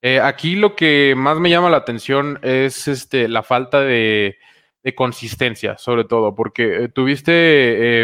Eh, 0.01 0.19
aquí 0.19 0.55
lo 0.55 0.75
que 0.75 1.13
más 1.15 1.37
me 1.37 1.51
llama 1.51 1.69
la 1.69 1.77
atención 1.77 2.39
es 2.41 2.87
este, 2.87 3.27
la 3.27 3.43
falta 3.43 3.81
de, 3.81 4.37
consistencia, 4.95 5.77
sobre 5.77 6.03
todo, 6.03 6.33
porque 6.33 6.85
eh, 6.85 6.89
tuviste 6.89 7.31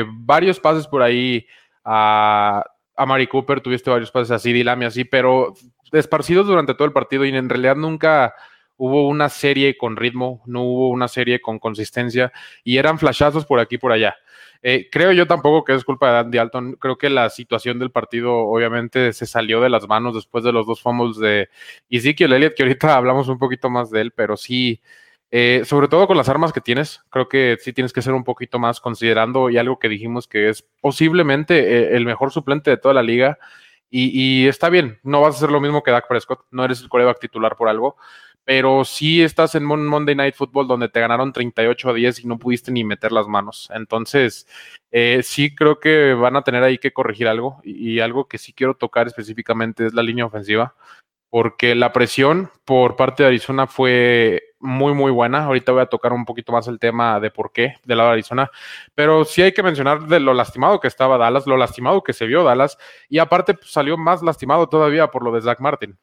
eh, 0.01 0.05
varios 0.07 0.59
pases 0.59 0.85
por 0.85 1.01
ahí 1.01 1.47
a, 1.83 2.63
a 2.95 3.05
Mari 3.07 3.25
Cooper, 3.25 3.59
tuviste 3.59 3.89
varios 3.89 4.11
pases 4.11 4.29
a 4.29 4.37
CD 4.37 4.63
Lamb 4.63 4.83
así, 4.83 5.03
pero 5.03 5.55
esparcidos 5.91 6.45
durante 6.45 6.75
todo 6.75 6.85
el 6.85 6.93
partido 6.93 7.25
y 7.25 7.35
en 7.35 7.49
realidad 7.49 7.75
nunca 7.75 8.35
hubo 8.79 9.07
una 9.09 9.29
serie 9.29 9.77
con 9.77 9.97
ritmo, 9.97 10.41
no 10.45 10.63
hubo 10.63 10.89
una 10.89 11.09
serie 11.09 11.41
con 11.41 11.59
consistencia 11.59 12.31
y 12.63 12.77
eran 12.77 12.97
flashazos 12.97 13.45
por 13.45 13.59
aquí 13.59 13.75
y 13.75 13.77
por 13.77 13.91
allá. 13.91 14.15
Eh, 14.61 14.89
creo 14.91 15.11
yo 15.11 15.27
tampoco 15.27 15.63
que 15.63 15.73
es 15.73 15.83
culpa 15.83 16.11
de 16.11 16.19
Andy 16.19 16.37
Alton. 16.37 16.73
Creo 16.79 16.97
que 16.97 17.09
la 17.09 17.29
situación 17.29 17.77
del 17.77 17.91
partido 17.91 18.37
obviamente 18.37 19.13
se 19.13 19.25
salió 19.25 19.61
de 19.61 19.69
las 19.69 19.87
manos 19.87 20.15
después 20.15 20.43
de 20.45 20.53
los 20.53 20.65
dos 20.65 20.81
fumbles 20.81 21.17
de 21.17 21.49
Ezekiel 21.89 22.33
Elliott, 22.33 22.55
que 22.55 22.63
ahorita 22.63 22.95
hablamos 22.95 23.27
un 23.27 23.37
poquito 23.37 23.69
más 23.69 23.89
de 23.91 24.01
él, 24.01 24.11
pero 24.11 24.37
sí, 24.37 24.81
eh, 25.31 25.63
sobre 25.65 25.89
todo 25.89 26.07
con 26.07 26.17
las 26.17 26.29
armas 26.29 26.53
que 26.53 26.61
tienes, 26.61 27.01
creo 27.09 27.27
que 27.27 27.57
sí 27.59 27.73
tienes 27.73 27.93
que 27.93 28.01
ser 28.01 28.13
un 28.13 28.23
poquito 28.23 28.59
más 28.59 28.79
considerando 28.79 29.49
y 29.49 29.57
algo 29.57 29.77
que 29.77 29.89
dijimos 29.89 30.27
que 30.27 30.49
es 30.49 30.65
posiblemente 30.81 31.93
eh, 31.93 31.97
el 31.97 32.05
mejor 32.05 32.31
suplente 32.31 32.71
de 32.71 32.77
toda 32.77 32.93
la 32.93 33.03
liga. 33.03 33.37
Y, 33.91 34.43
y, 34.43 34.47
está 34.47 34.69
bien, 34.69 34.99
no 35.03 35.21
vas 35.21 35.35
a 35.35 35.37
hacer 35.37 35.51
lo 35.51 35.59
mismo 35.59 35.81
que 35.81 35.89
Dak 35.91 36.07
Prescott, 36.07 36.45
no 36.51 36.63
eres 36.63 36.81
el 36.81 36.89
coreback 36.89 37.19
titular 37.19 37.55
por 37.57 37.69
algo, 37.69 37.97
pero 38.49 38.83
sí 38.83 39.21
estás 39.21 39.53
en 39.53 39.63
Monday 39.63 40.15
Night 40.15 40.33
Football 40.33 40.67
donde 40.67 40.89
te 40.89 40.99
ganaron 40.99 41.31
38 41.31 41.87
a 41.87 41.93
10 41.93 42.21
y 42.21 42.27
no 42.27 42.39
pudiste 42.39 42.71
ni 42.71 42.83
meter 42.83 43.11
las 43.11 43.27
manos. 43.27 43.69
Entonces, 43.75 44.47
eh, 44.89 45.21
sí 45.21 45.53
creo 45.53 45.79
que 45.79 46.15
van 46.15 46.35
a 46.35 46.41
tener 46.41 46.63
ahí 46.63 46.79
que 46.79 46.91
corregir 46.91 47.27
algo 47.27 47.61
y, 47.63 47.99
algo 47.99 48.27
que 48.27 48.39
sí 48.39 48.51
quiero 48.53 48.73
tocar 48.75 49.05
específicamente 49.05 49.85
es 49.85 49.93
la 49.93 50.01
línea 50.01 50.25
ofensiva, 50.25 50.73
porque 51.29 51.75
la 51.75 51.93
presión 51.93 52.49
por 52.65 52.95
parte 52.95 53.21
de 53.21 53.27
Arizona 53.27 53.67
fue 53.67 54.41
muy, 54.57 54.95
muy 54.95 55.11
buena. 55.11 55.43
Ahorita 55.43 55.71
voy 55.71 55.83
a 55.83 55.85
tocar 55.85 56.11
un 56.11 56.25
poquito 56.25 56.51
más 56.51 56.67
el 56.67 56.79
tema 56.79 57.19
de 57.19 57.29
por 57.29 57.51
qué 57.51 57.75
del 57.85 57.99
lado 57.99 58.09
de 58.09 58.13
Arizona, 58.13 58.49
pero 58.95 59.25
sí 59.25 59.43
hay 59.43 59.51
que 59.51 59.61
mencionar 59.61 60.07
de 60.07 60.19
lo 60.19 60.33
lastimado 60.33 60.79
que 60.79 60.87
estaba 60.87 61.19
Dallas, 61.19 61.45
lo 61.45 61.55
lastimado 61.55 62.01
que 62.01 62.13
se 62.13 62.25
vio 62.25 62.43
Dallas 62.43 62.79
y 63.09 63.19
aparte 63.19 63.53
pues, 63.53 63.69
salió 63.71 63.95
más 63.95 64.23
lastimado 64.23 64.69
todavía 64.69 65.11
por 65.11 65.23
lo 65.23 65.31
de 65.31 65.41
Zach 65.43 65.59
Martin. 65.59 65.99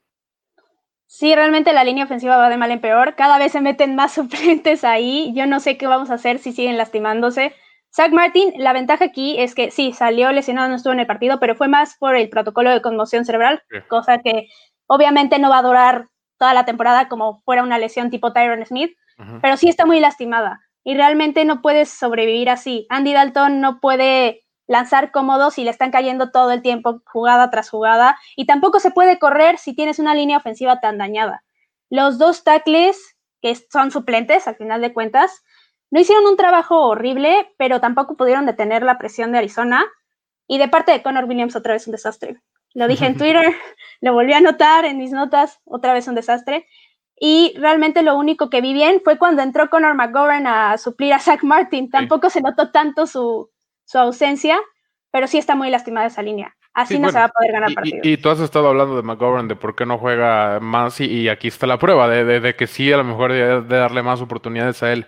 Sí, 1.07 1.35
realmente 1.35 1.73
la 1.73 1.85
línea 1.85 2.05
ofensiva 2.05 2.37
va 2.37 2.49
de 2.49 2.57
mal 2.57 2.71
en 2.71 2.81
peor. 2.81 3.15
Cada 3.15 3.39
vez 3.39 3.53
se 3.53 3.61
meten 3.61 3.95
más 3.95 4.13
suplentes 4.15 4.85
ahí. 4.85 5.33
Yo 5.35 5.47
no 5.47 5.61
sé 5.61 5.79
qué 5.79 5.87
vamos 5.87 6.11
a 6.11 6.15
hacer 6.15 6.39
si 6.39 6.53
siguen 6.53 6.77
lastimándose. 6.77 7.55
Zach 7.95 8.13
Martin, 8.13 8.53
la 8.59 8.73
ventaja 8.73 9.07
aquí 9.07 9.39
es 9.39 9.55
que 9.55 9.71
sí, 9.71 9.93
salió 9.93 10.31
lesionado, 10.33 10.69
no 10.69 10.75
estuvo 10.75 10.93
en 10.93 11.01
el 11.01 11.07
partido, 11.07 11.41
pero 11.41 11.55
fue 11.55 11.69
más 11.69 11.97
por 11.97 12.15
el 12.15 12.29
protocolo 12.29 12.71
de 12.71 12.83
conmoción 12.83 13.25
cerebral, 13.25 13.63
cosa 13.89 14.19
que 14.19 14.49
obviamente 14.87 15.39
no 15.39 15.49
va 15.49 15.61
a 15.61 15.63
durar 15.63 16.09
toda 16.39 16.53
la 16.53 16.67
temporada 16.67 17.09
como 17.09 17.41
fuera 17.45 17.63
una 17.63 17.79
lesión 17.79 18.11
tipo 18.11 18.35
Tyron 18.35 18.67
Smith, 18.67 18.95
pero 19.41 19.57
sí 19.57 19.71
está 19.71 19.87
muy 19.87 19.99
lastimada 19.99 20.61
y 20.85 20.95
realmente 20.95 21.45
no 21.45 21.63
puedes 21.63 21.89
sobrevivir 21.89 22.51
así. 22.51 22.87
Andy 22.91 23.15
Dalton 23.15 23.61
no 23.61 23.81
puede 23.81 24.46
lanzar 24.67 25.13
cómodos 25.13 25.59
y 25.59 25.65
le 25.65 25.71
están 25.71 25.91
cayendo 25.91 26.31
todo 26.31 26.51
el 26.51 26.63
tiempo 26.63 27.03
jugada 27.07 27.51
tras 27.51 27.71
jugada. 27.71 28.19
Y 28.37 28.47
tampoco 28.47 28.81
se 28.81 28.91
puede 28.91 29.19
correr 29.19 29.59
si 29.59 29.75
tienes 29.75 29.99
una 29.99 30.15
línea 30.15 30.39
ofensiva 30.39 30.81
tan 30.81 30.99
dañada. 30.99 31.45
Los 31.91 32.19
dos 32.19 32.45
tackles, 32.45 33.17
que 33.41 33.55
son 33.55 33.91
suplentes 33.91 34.49
al 34.49 34.57
final 34.57 34.81
de 34.81 34.93
cuentas, 34.93 35.45
no 35.91 36.01
hicieron 36.01 36.27
un 36.27 36.37
trabajo 36.37 36.87
horrible, 36.87 37.53
pero 37.59 37.81
tampoco 37.81 38.17
pudieron 38.17 38.47
detener 38.47 38.83
la 38.83 38.99
presión 38.99 39.33
de 39.33 39.39
Arizona. 39.39 39.85
Y 40.49 40.59
de 40.59 40.69
parte 40.69 40.93
de 40.93 41.03
Connor 41.03 41.25
Williams, 41.25 41.57
otra 41.57 41.75
vez 41.75 41.87
un 41.87 41.93
desastre. 41.93 42.41
Lo 42.75 42.89
dije 42.89 43.07
en 43.07 43.17
Twitter, 43.19 43.55
lo 44.01 44.13
volví 44.13 44.33
a 44.33 44.39
anotar 44.39 44.85
en 44.85 44.99
mis 44.99 45.13
notas, 45.13 45.61
otra 45.65 45.93
vez 45.93 46.09
un 46.09 46.15
desastre. 46.15 46.67
Y 47.19 47.55
realmente 47.57 48.03
lo 48.03 48.17
único 48.17 48.51
que 48.51 48.61
vi 48.61 48.75
bien 48.75 49.01
fue 49.03 49.17
cuando 49.17 49.43
entró 49.43 49.71
Connor 49.71 49.95
McGovern 49.95 50.47
a 50.47 50.77
suplir 50.77 51.15
a 51.15 51.19
Zach 51.19 51.43
Martin. 51.43 51.89
Tampoco 51.91 52.29
se 52.29 52.43
notó 52.43 52.71
tanto 52.71 53.07
su, 53.07 53.51
su 53.87 53.99
ausencia, 53.99 54.61
pero 55.11 55.27
sí 55.27 55.39
está 55.39 55.55
muy 55.55 55.71
lastimada 55.71 56.07
esa 56.07 56.21
línea. 56.21 56.55
Así 56.75 56.99
no 56.99 57.09
se 57.09 57.17
va 57.17 57.25
a 57.25 57.29
poder 57.29 57.53
ganar 57.53 57.73
partidos. 57.73 58.05
Y, 58.05 58.19
tú 58.19 58.29
has 58.29 58.39
estado 58.39 58.69
hablando 58.69 58.97
de 58.97 59.03
McGovern, 59.03 59.49
de 59.49 59.57
por 59.57 59.75
qué 59.75 59.87
no 59.87 59.97
juega 59.97 60.61
más, 60.61 61.01
y, 61.01 61.27
aquí 61.31 61.49
está 61.49 61.67
la 61.67 61.79
prueba, 61.79 62.07
de, 62.07 62.55
que 62.55 62.67
sí, 62.67 62.93
a 62.93 62.99
lo 62.99 63.05
mejor 63.05 63.33
de, 63.33 63.63
darle 63.63 64.03
más 64.03 64.21
oportunidades 64.21 64.83
a 64.83 64.93
él. 64.93 65.07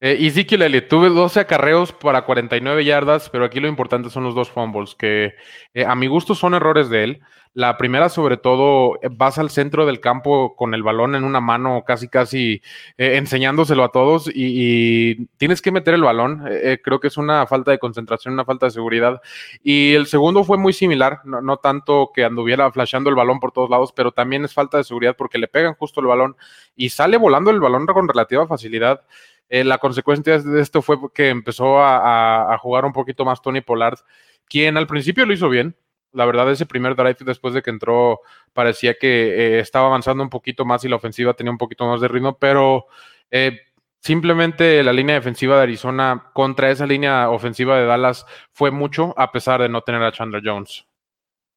Eh, 0.00 0.16
Ezekiel 0.18 0.62
Elliott, 0.62 0.88
tuve 0.88 1.10
12 1.10 1.40
acarreos 1.40 1.92
para 1.92 2.24
49 2.24 2.86
yardas, 2.86 3.28
pero 3.28 3.44
aquí 3.44 3.60
lo 3.60 3.68
importante 3.68 4.08
son 4.08 4.24
los 4.24 4.34
dos 4.34 4.48
fumbles, 4.48 4.94
que 4.94 5.34
eh, 5.74 5.84
a 5.84 5.94
mi 5.94 6.06
gusto 6.06 6.34
son 6.34 6.54
errores 6.54 6.88
de 6.88 7.04
él. 7.04 7.20
La 7.52 7.76
primera, 7.76 8.08
sobre 8.08 8.36
todo, 8.36 9.00
vas 9.10 9.36
al 9.38 9.50
centro 9.50 9.84
del 9.84 9.98
campo 9.98 10.54
con 10.54 10.72
el 10.72 10.84
balón 10.84 11.16
en 11.16 11.24
una 11.24 11.40
mano, 11.40 11.82
casi, 11.84 12.06
casi 12.06 12.62
eh, 12.96 13.16
enseñándoselo 13.16 13.82
a 13.82 13.90
todos 13.90 14.30
y, 14.32 15.26
tienes 15.36 15.60
que 15.60 15.72
meter 15.72 15.94
el 15.94 16.02
balón. 16.02 16.46
Eh, 16.46 16.72
eh, 16.72 16.80
creo 16.80 17.00
que 17.00 17.08
es 17.08 17.16
una 17.16 17.44
falta 17.48 17.72
de 17.72 17.80
concentración, 17.80 18.34
una 18.34 18.44
falta 18.44 18.66
de 18.66 18.70
seguridad. 18.70 19.20
Y 19.64 19.94
el 19.94 20.06
segundo 20.06 20.44
fue 20.44 20.58
muy 20.58 20.72
similar, 20.72 21.22
no, 21.24 21.56
tanto 21.56 22.12
que 22.14 22.24
anduviera 22.24 22.70
flashando 22.70 23.10
el 23.10 23.16
balón 23.16 23.40
por 23.40 23.50
todos 23.50 23.68
lados, 23.68 23.92
pero 23.92 24.12
también 24.12 24.44
es 24.44 24.54
falta 24.54 24.78
de 24.78 24.84
seguridad 24.84 25.16
porque 25.18 25.38
le 25.38 25.48
pegan 25.48 25.74
justo 25.74 26.00
el 26.00 26.06
balón 26.06 26.36
y 26.76 26.90
sale 26.90 27.16
volando 27.16 27.50
el 27.50 27.58
balón 27.58 27.84
con 27.86 28.06
relativa 28.06 28.46
facilidad. 28.46 29.02
la 29.48 29.78
consecuencia 29.78 30.38
de 30.38 30.60
esto 30.60 30.82
fue 30.82 30.98
que 31.12 31.30
empezó 31.30 31.82
a 31.82 32.56
jugar 32.58 32.84
un 32.84 32.92
poquito 32.92 33.24
más 33.24 33.42
Tony 33.42 33.60
Pollard, 33.60 33.98
quien 34.46 34.76
al 34.76 34.86
principio 34.86 35.26
lo 35.26 35.32
hizo 35.32 35.48
bien, 35.48 35.74
la 36.12 36.24
verdad, 36.24 36.50
ese 36.50 36.66
primer 36.66 36.96
drive 36.96 37.16
después 37.20 37.54
de 37.54 37.62
que 37.62 37.70
entró 37.70 38.20
parecía 38.52 38.94
que 38.94 39.56
eh, 39.56 39.60
estaba 39.60 39.86
avanzando 39.86 40.22
un 40.22 40.30
poquito 40.30 40.64
más 40.64 40.84
y 40.84 40.88
la 40.88 40.96
ofensiva 40.96 41.34
tenía 41.34 41.52
un 41.52 41.58
poquito 41.58 41.86
más 41.86 42.00
de 42.00 42.08
ritmo, 42.08 42.36
pero 42.38 42.86
eh, 43.30 43.60
simplemente 44.00 44.82
la 44.82 44.92
línea 44.92 45.14
defensiva 45.14 45.56
de 45.56 45.62
Arizona 45.62 46.30
contra 46.32 46.70
esa 46.70 46.86
línea 46.86 47.30
ofensiva 47.30 47.78
de 47.78 47.86
Dallas 47.86 48.26
fue 48.52 48.70
mucho 48.70 49.14
a 49.16 49.30
pesar 49.32 49.60
de 49.60 49.68
no 49.68 49.82
tener 49.82 50.02
a 50.02 50.12
Chandler 50.12 50.42
Jones. 50.44 50.84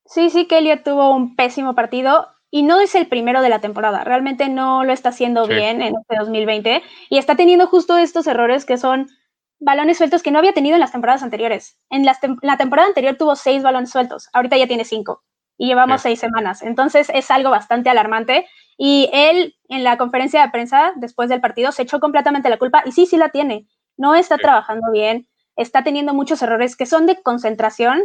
Sí, 0.06 0.30
sí, 0.30 0.48
Kelly 0.48 0.84
tuvo 0.84 1.16
un 1.16 1.36
pésimo 1.36 1.76
partido 1.76 2.28
y 2.52 2.62
no 2.62 2.80
es 2.80 2.94
el 2.94 3.08
primero 3.08 3.42
de 3.42 3.50
la 3.50 3.62
temporada. 3.62 4.04
Realmente 4.04 4.50
no 4.50 4.84
lo 4.84 4.94
está 4.94 5.10
haciendo 5.10 5.48
bien 5.48 5.82
en 5.82 5.96
este 5.96 6.18
2020 6.20 6.84
y 7.10 7.18
está 7.18 7.36
teniendo 7.36 7.66
justo 7.68 7.98
estos 7.98 8.28
errores 8.28 8.66
que 8.66 8.78
son 8.78 9.08
balones 9.64 9.98
sueltos 9.98 10.22
que 10.22 10.32
no 10.32 10.40
había 10.40 10.54
tenido 10.54 10.76
en 10.76 10.82
las 10.82 10.92
temporadas 10.92 11.24
anteriores. 11.24 11.78
En 11.90 12.06
la, 12.06 12.58
temporada 12.58 12.88
anterior 12.88 13.16
tuvo 13.16 13.36
seis 13.36 13.64
balones 13.64 13.90
sueltos, 13.92 14.30
ahorita 14.34 14.58
ya 14.58 14.68
tiene 14.68 14.86
cinco 14.86 15.24
y 15.58 15.68
llevamos 15.68 16.02
seis 16.02 16.20
semanas. 16.20 16.62
Entonces 16.62 17.10
es 17.14 17.32
algo 17.32 17.50
bastante 17.50 17.90
alarmante. 17.90 18.48
Y 18.78 19.10
él 19.14 19.56
en 19.70 19.84
la 19.84 19.98
conferencia 19.98 20.42
de 20.42 20.50
prensa 20.50 20.94
después 20.96 21.30
del 21.30 21.42
partido 21.42 21.72
se 21.72 21.84
echó 21.84 22.00
completamente 22.00 22.50
la 22.50 22.58
culpa 22.58 22.84
y 22.86 22.92
sí, 22.92 23.06
sí 23.06 23.18
la 23.18 23.30
tiene. 23.30 23.68
No 23.98 24.16
está 24.16 24.38
trabajando 24.38 24.92
bien, 24.92 25.28
está 25.56 25.84
teniendo 25.84 26.14
muchos 26.14 26.42
errores 26.42 26.76
que 26.76 26.88
son 26.88 27.06
de 27.06 27.22
concentración, 27.22 28.02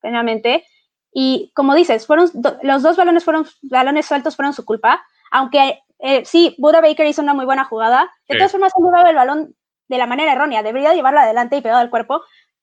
plenamente. 0.00 0.64
Y 1.12 1.50
como 1.54 1.74
dices, 1.74 2.06
fueron 2.06 2.30
los 2.62 2.82
dos 2.82 2.96
balones 2.96 3.24
fueron 3.24 3.46
balones 3.62 4.06
sueltos 4.06 4.36
fueron 4.36 4.52
su 4.52 4.64
culpa, 4.64 5.02
aunque 5.32 5.80
eh, 5.98 6.24
sí, 6.24 6.54
Buda 6.58 6.80
Baker 6.80 7.06
hizo 7.06 7.22
una 7.22 7.34
muy 7.34 7.44
buena 7.44 7.64
jugada. 7.64 8.10
De 8.28 8.36
todas 8.36 8.52
formas, 8.52 8.72
han 8.76 9.06
el 9.06 9.16
balón 9.16 9.54
de 9.90 9.98
la 9.98 10.06
manera 10.06 10.32
errónea. 10.32 10.62
Debería 10.62 10.94
llevarla 10.94 11.22
adelante 11.22 11.56
y 11.56 11.60
pegado 11.60 11.80
al 11.80 11.90
cuerpo, 11.90 12.22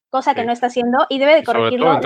cosa 0.09 0.33
que 0.33 0.45
no 0.45 0.53
está 0.53 0.67
haciendo 0.67 1.05
y 1.09 1.19
debe 1.19 1.35
de 1.35 1.43
corregirlo. 1.43 1.99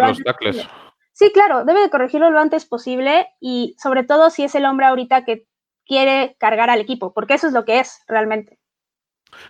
Sí, 1.14 1.32
claro, 1.32 1.64
debe 1.64 1.82
de 1.82 1.90
corregirlo 1.90 2.32
lo 2.32 2.40
antes 2.40 2.66
posible 2.66 3.28
y 3.40 3.76
sobre 3.78 4.04
todo 4.04 4.30
si 4.30 4.44
es 4.44 4.56
el 4.56 4.66
hombre 4.66 4.88
ahorita 4.88 5.24
que 5.24 5.46
quiere 5.86 6.36
cargar 6.40 6.70
al 6.70 6.82
equipo, 6.82 7.14
porque 7.14 7.36
eso 7.36 7.48
es 7.48 7.54
lo 7.54 7.64
que 7.66 7.80
es 7.80 8.02
realmente. 8.08 8.58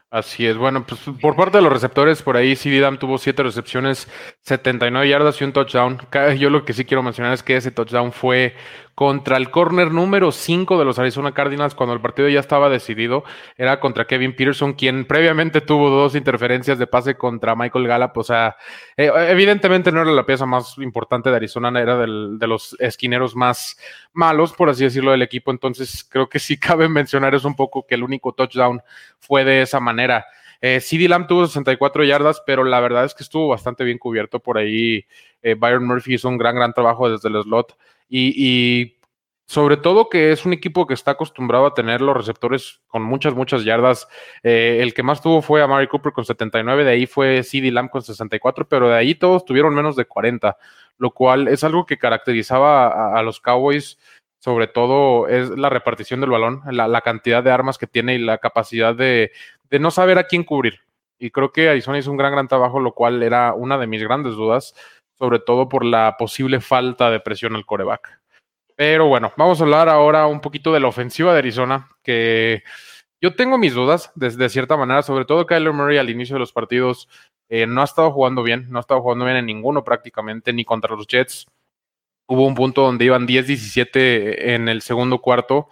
Así 0.09 0.45
es, 0.45 0.57
bueno, 0.57 0.85
pues 0.85 1.01
por 1.21 1.35
parte 1.35 1.57
de 1.57 1.63
los 1.63 1.71
receptores, 1.71 2.21
por 2.21 2.35
ahí 2.35 2.55
CD 2.55 2.79
Dam 2.79 2.99
tuvo 2.99 3.17
siete 3.17 3.41
recepciones, 3.43 4.07
79 4.41 5.07
yardas 5.07 5.39
y 5.39 5.43
un 5.43 5.53
touchdown. 5.53 5.99
Yo 6.37 6.49
lo 6.49 6.65
que 6.65 6.73
sí 6.73 6.85
quiero 6.85 7.01
mencionar 7.01 7.33
es 7.33 7.41
que 7.41 7.55
ese 7.55 7.71
touchdown 7.71 8.11
fue 8.11 8.55
contra 9.01 9.37
el 9.37 9.49
corner 9.49 9.91
número 9.91 10.31
5 10.31 10.77
de 10.77 10.85
los 10.85 10.99
Arizona 10.99 11.31
Cardinals 11.31 11.73
cuando 11.73 11.95
el 11.95 12.01
partido 12.01 12.29
ya 12.29 12.39
estaba 12.39 12.69
decidido. 12.69 13.23
Era 13.57 13.79
contra 13.79 14.05
Kevin 14.05 14.35
Peterson, 14.35 14.73
quien 14.73 15.05
previamente 15.05 15.59
tuvo 15.59 15.89
dos 15.89 16.13
interferencias 16.13 16.77
de 16.77 16.85
pase 16.85 17.15
contra 17.15 17.55
Michael 17.55 17.87
Gallup. 17.87 18.15
O 18.19 18.23
sea, 18.23 18.57
eh, 18.95 19.11
evidentemente 19.29 19.91
no 19.91 20.03
era 20.03 20.11
la 20.11 20.23
pieza 20.23 20.45
más 20.45 20.77
importante 20.77 21.31
de 21.31 21.35
Arizona, 21.35 21.69
era 21.81 21.97
de 21.97 22.45
los 22.45 22.75
esquineros 22.79 23.35
más 23.35 23.75
malos, 24.13 24.53
por 24.53 24.69
así 24.69 24.83
decirlo, 24.83 25.09
del 25.09 25.23
equipo. 25.23 25.49
Entonces, 25.49 26.07
creo 26.07 26.29
que 26.29 26.37
sí 26.37 26.57
cabe 26.59 26.87
mencionar 26.87 27.33
es 27.33 27.43
un 27.43 27.55
poco 27.55 27.87
que 27.87 27.95
el 27.95 28.03
único 28.03 28.33
touchdown 28.33 28.83
fue 29.17 29.43
de 29.43 29.63
esa 29.63 29.79
manera. 29.79 30.27
Eh, 30.61 30.79
CD 30.79 31.09
Lamb 31.09 31.25
tuvo 31.25 31.47
64 31.47 32.03
yardas, 32.03 32.43
pero 32.45 32.63
la 32.63 32.79
verdad 32.79 33.05
es 33.05 33.15
que 33.15 33.23
estuvo 33.23 33.47
bastante 33.47 33.83
bien 33.83 33.97
cubierto 33.97 34.39
por 34.39 34.59
ahí. 34.59 35.07
Eh, 35.41 35.55
Byron 35.55 35.87
Murphy 35.87 36.13
hizo 36.13 36.29
un 36.29 36.37
gran, 36.37 36.53
gran 36.53 36.71
trabajo 36.71 37.09
desde 37.09 37.29
el 37.29 37.41
slot. 37.41 37.75
Y, 38.13 38.97
sobre 39.45 39.75
todo 39.75 40.07
que 40.07 40.31
es 40.31 40.45
un 40.45 40.53
equipo 40.53 40.87
que 40.87 40.93
está 40.93 41.11
acostumbrado 41.11 41.65
a 41.65 41.73
tener 41.73 41.99
los 41.99 42.15
receptores 42.15 42.79
con 42.87 43.03
muchas, 43.03 43.33
muchas 43.33 43.65
yardas. 43.65 44.07
Eh, 44.43 44.79
el 44.81 44.93
que 44.93 45.03
más 45.03 45.21
tuvo 45.21 45.41
fue 45.41 45.61
a 45.61 45.67
Mari 45.67 45.87
Cooper 45.87 46.13
con 46.13 46.23
79, 46.23 46.85
de 46.85 46.91
ahí 46.91 47.05
fue 47.05 47.43
CD 47.43 47.69
Lamb 47.69 47.89
con 47.89 48.01
64, 48.01 48.67
pero 48.69 48.87
de 48.87 48.95
ahí 48.95 49.13
todos 49.13 49.43
tuvieron 49.43 49.75
menos 49.75 49.97
de 49.97 50.05
40, 50.05 50.57
lo 50.97 51.11
cual 51.11 51.49
es 51.49 51.65
algo 51.65 51.85
que 51.85 51.97
caracterizaba 51.97 53.17
a, 53.17 53.21
los 53.23 53.41
Cowboys. 53.41 53.97
Sobre 54.39 54.67
todo 54.67 55.27
es 55.27 55.49
la 55.49 55.69
repartición 55.69 56.21
del 56.21 56.31
balón, 56.31 56.61
la, 56.71 57.01
cantidad 57.01 57.43
de 57.43 57.51
armas 57.51 57.77
que 57.77 57.87
tiene 57.87 58.15
y 58.15 58.19
la 58.19 58.37
capacidad 58.37 58.95
de, 58.95 59.31
de 59.69 59.79
no 59.79 59.91
saber 59.91 60.17
a 60.17 60.23
quién 60.27 60.43
cubrir. 60.45 60.79
Y 61.19 61.29
creo 61.29 61.51
que 61.51 61.69
Arizona 61.69 61.99
hizo 61.99 62.09
un 62.09 62.17
gran, 62.17 62.31
gran 62.31 62.47
trabajo, 62.47 62.79
lo 62.79 62.93
cual 62.93 63.21
era 63.21 63.53
una 63.53 63.77
de 63.77 63.85
mis 63.85 64.01
grandes 64.01 64.33
dudas 64.33 64.73
sobre 65.21 65.37
todo 65.37 65.69
por 65.69 65.85
la 65.85 66.17
posible 66.17 66.59
falta 66.61 67.11
de 67.11 67.19
presión 67.19 67.55
al 67.55 67.63
coreback. 67.63 68.19
Pero 68.75 69.05
bueno, 69.05 69.31
vamos 69.37 69.61
a 69.61 69.63
hablar 69.63 69.87
ahora 69.87 70.25
un 70.25 70.41
poquito 70.41 70.73
de 70.73 70.79
la 70.79 70.87
ofensiva 70.87 71.31
de 71.31 71.37
Arizona, 71.37 71.91
que 72.01 72.63
yo 73.21 73.35
tengo 73.35 73.59
mis 73.59 73.75
dudas, 73.75 74.11
de, 74.15 74.49
cierta 74.49 74.75
manera, 74.77 75.03
sobre 75.03 75.25
todo 75.25 75.45
Kyler 75.45 75.73
Murray 75.73 75.99
al 75.99 76.09
inicio 76.09 76.33
de 76.33 76.39
los 76.39 76.51
partidos 76.51 77.07
eh, 77.49 77.67
no 77.67 77.81
ha 77.81 77.83
estado 77.83 78.09
jugando 78.09 78.41
bien, 78.41 78.65
no 78.71 78.79
ha 78.79 78.81
estado 78.81 78.99
jugando 79.03 79.25
bien 79.25 79.37
en 79.37 79.45
ninguno 79.45 79.83
prácticamente, 79.83 80.53
ni 80.53 80.65
contra 80.65 80.95
los 80.95 81.05
Jets. 81.05 81.45
Hubo 82.27 82.47
un 82.47 82.55
punto 82.55 82.81
donde 82.81 83.05
iban 83.05 83.27
10-17 83.27 84.53
en 84.53 84.69
el 84.69 84.81
segundo 84.81 85.19
cuarto 85.19 85.69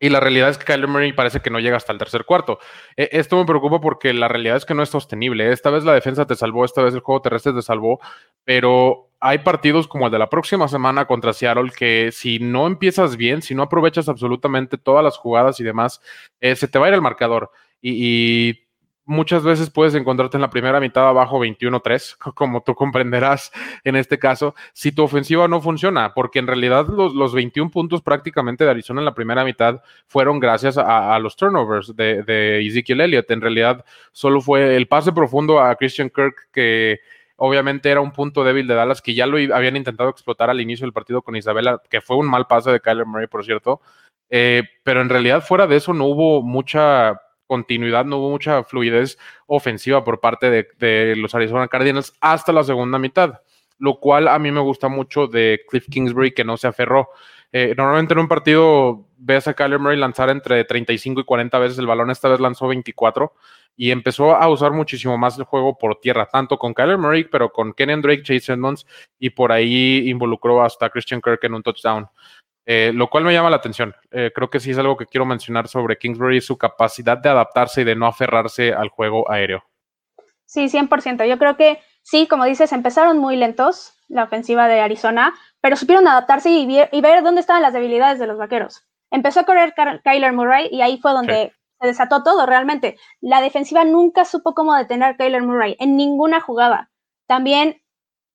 y 0.00 0.08
la 0.08 0.20
realidad 0.20 0.50
es 0.50 0.58
que 0.58 0.64
Kyler 0.64 0.88
Murray 0.88 1.12
parece 1.12 1.40
que 1.40 1.50
no 1.50 1.60
llega 1.60 1.76
hasta 1.76 1.92
el 1.92 1.98
tercer 1.98 2.24
cuarto. 2.24 2.58
E, 2.96 3.08
esto 3.12 3.36
me 3.36 3.44
preocupa 3.44 3.80
porque 3.80 4.12
la 4.12 4.28
realidad 4.28 4.56
es 4.56 4.64
que 4.64 4.74
no 4.74 4.82
es 4.82 4.88
sostenible. 4.90 5.50
Esta 5.52 5.70
vez 5.70 5.84
la 5.84 5.94
defensa 5.94 6.26
te 6.26 6.34
salvó, 6.34 6.64
esta 6.64 6.82
vez 6.82 6.94
el 6.94 7.00
juego 7.00 7.22
terrestre 7.22 7.52
te 7.52 7.62
salvó, 7.62 8.00
pero 8.44 9.10
hay 9.20 9.38
partidos 9.38 9.88
como 9.88 10.06
el 10.06 10.12
de 10.12 10.18
la 10.18 10.28
próxima 10.30 10.68
semana 10.68 11.06
contra 11.06 11.32
Seattle 11.32 11.70
que 11.76 12.10
si 12.12 12.38
no 12.38 12.66
empiezas 12.66 13.16
bien, 13.16 13.40
si 13.42 13.54
no 13.54 13.62
aprovechas 13.62 14.08
absolutamente 14.08 14.78
todas 14.78 15.04
las 15.04 15.16
jugadas 15.16 15.60
y 15.60 15.64
demás, 15.64 16.00
eh, 16.40 16.56
se 16.56 16.68
te 16.68 16.78
va 16.78 16.86
a 16.86 16.88
ir 16.88 16.94
el 16.94 17.02
marcador. 17.02 17.50
y 17.86 18.63
muchas 19.06 19.42
veces 19.42 19.70
puedes 19.70 19.94
encontrarte 19.94 20.36
en 20.36 20.42
la 20.42 20.50
primera 20.50 20.80
mitad 20.80 21.08
abajo 21.08 21.38
21-3, 21.38 22.16
como 22.34 22.62
tú 22.62 22.74
comprenderás 22.74 23.52
en 23.84 23.96
este 23.96 24.18
caso, 24.18 24.54
si 24.72 24.92
tu 24.92 25.02
ofensiva 25.02 25.48
no 25.48 25.60
funciona, 25.60 26.14
porque 26.14 26.38
en 26.38 26.46
realidad 26.46 26.86
los, 26.88 27.14
los 27.14 27.34
21 27.34 27.70
puntos 27.70 28.02
prácticamente 28.02 28.64
de 28.64 28.70
Arizona 28.70 29.00
en 29.00 29.04
la 29.04 29.14
primera 29.14 29.44
mitad 29.44 29.82
fueron 30.06 30.40
gracias 30.40 30.78
a, 30.78 31.18
los 31.18 31.36
turnovers 31.36 31.94
de, 31.96 32.66
Ezekiel 32.66 33.00
Elliott. 33.00 33.30
En 33.30 33.40
realidad 33.40 33.84
solo 34.12 34.40
fue 34.40 34.76
el 34.76 34.88
pase 34.88 35.12
profundo 35.12 35.60
a 35.60 35.74
Christian 35.76 36.10
Kirk 36.10 36.48
que 36.52 37.00
obviamente 37.36 37.90
era 37.90 38.00
un 38.00 38.12
punto 38.12 38.44
débil 38.44 38.66
de 38.66 38.74
Dallas 38.74 39.02
que 39.02 39.14
ya 39.14 39.26
lo 39.26 39.36
habían 39.54 39.76
intentado 39.76 40.08
explotar 40.08 40.50
al 40.50 40.60
inicio 40.60 40.86
del 40.86 40.92
partido 40.92 41.22
con 41.22 41.36
Isabela, 41.36 41.80
que 41.90 42.00
fue 42.00 42.16
un 42.16 42.28
mal 42.28 42.46
pase 42.46 42.70
de 42.70 42.80
Kyler 42.80 43.06
Murray, 43.06 43.26
por 43.26 43.44
cierto. 43.44 43.80
Eh, 44.30 44.62
pero 44.82 45.00
en 45.00 45.08
realidad 45.08 45.42
fuera 45.42 45.66
de 45.66 45.76
eso 45.76 45.92
no 45.92 46.06
hubo 46.06 46.42
mucha 46.42 47.20
continuidad, 47.46 48.04
no 48.04 48.18
hubo 48.18 48.30
mucha 48.30 48.64
fluidez 48.64 49.18
ofensiva 49.46 50.04
por 50.04 50.20
parte 50.20 50.50
de, 50.78 51.16
los 51.16 51.34
Arizona 51.34 51.68
Cardinals 51.68 52.14
hasta 52.20 52.52
la 52.52 52.64
segunda 52.64 52.98
mitad, 52.98 53.40
lo 53.78 53.98
cual 54.00 54.28
a 54.28 54.38
mí 54.38 54.50
me 54.50 54.60
gusta 54.60 54.88
mucho 54.88 55.26
de 55.26 55.62
Cliff 55.68 55.86
Kingsbury 55.90 56.32
que 56.32 56.44
no 56.44 56.56
se 56.56 56.66
aferró. 56.66 57.08
Eh, 57.52 57.74
normalmente 57.76 58.14
en 58.14 58.20
un 58.20 58.28
partido 58.28 59.06
ves 59.16 59.46
a 59.46 59.54
Kyler 59.54 59.78
Murray 59.78 59.96
lanzar 59.96 60.28
entre 60.28 60.64
35 60.64 61.20
y 61.20 61.24
40 61.24 61.58
veces 61.58 61.78
el 61.78 61.86
balón, 61.86 62.10
esta 62.10 62.28
vez 62.28 62.40
lanzó 62.40 62.66
24 62.66 63.32
y 63.76 63.90
empezó 63.90 64.36
a 64.36 64.48
usar 64.48 64.72
muchísimo 64.72 65.16
más 65.18 65.38
el 65.38 65.44
juego 65.44 65.76
por 65.78 66.00
tierra, 66.00 66.26
tanto 66.26 66.58
con 66.58 66.74
Kyler 66.74 66.98
Murray, 66.98 67.24
pero 67.24 67.50
con 67.50 67.72
Kenyon 67.72 68.02
Drake, 68.02 68.22
Chase 68.22 68.52
Edmonds 68.52 68.86
y 69.18 69.30
por 69.30 69.52
ahí 69.52 70.08
involucró 70.08 70.62
hasta 70.62 70.90
Christian 70.90 71.20
Kirk 71.20 71.42
en 71.44 71.54
un 71.54 71.62
touchdown. 71.62 72.08
Eh, 72.66 72.92
lo 72.94 73.10
cual 73.10 73.24
me 73.24 73.32
llama 73.32 73.50
la 73.50 73.56
atención. 73.56 73.94
Eh, 74.10 74.32
creo 74.34 74.48
que 74.48 74.60
sí 74.60 74.70
es 74.70 74.78
algo 74.78 74.96
que 74.96 75.06
quiero 75.06 75.26
mencionar 75.26 75.68
sobre 75.68 75.98
Kingsbury, 75.98 76.40
su 76.40 76.56
capacidad 76.56 77.18
de 77.18 77.28
adaptarse 77.28 77.82
y 77.82 77.84
de 77.84 77.94
no 77.94 78.06
aferrarse 78.06 78.72
al 78.72 78.88
juego 78.88 79.30
aéreo. 79.30 79.64
Sí, 80.46 80.68
100%. 80.68 81.26
Yo 81.26 81.38
creo 81.38 81.56
que 81.56 81.80
sí, 82.02 82.26
como 82.26 82.44
dices, 82.44 82.72
empezaron 82.72 83.18
muy 83.18 83.36
lentos 83.36 83.94
la 84.08 84.24
ofensiva 84.24 84.68
de 84.68 84.80
Arizona, 84.80 85.34
pero 85.60 85.76
supieron 85.76 86.06
adaptarse 86.06 86.50
y, 86.50 86.66
ver 86.66 87.22
dónde 87.22 87.40
estaban 87.40 87.62
las 87.62 87.72
debilidades 87.72 88.18
de 88.18 88.26
los 88.26 88.38
vaqueros. 88.38 88.86
Empezó 89.10 89.40
a 89.40 89.44
correr 89.44 89.74
Kyler 90.02 90.32
Murray 90.32 90.68
y 90.70 90.82
ahí 90.82 90.98
fue 90.98 91.12
donde 91.12 91.52
se 91.80 91.86
desató 91.86 92.22
todo 92.22 92.46
realmente. 92.46 92.96
La 93.20 93.40
defensiva 93.40 93.84
nunca 93.84 94.24
supo 94.24 94.54
cómo 94.54 94.74
detener 94.74 95.10
a 95.10 95.16
Kyler 95.16 95.42
Murray 95.42 95.76
en 95.78 95.96
ninguna 95.96 96.40
jugada. 96.40 96.90
También 97.26 97.82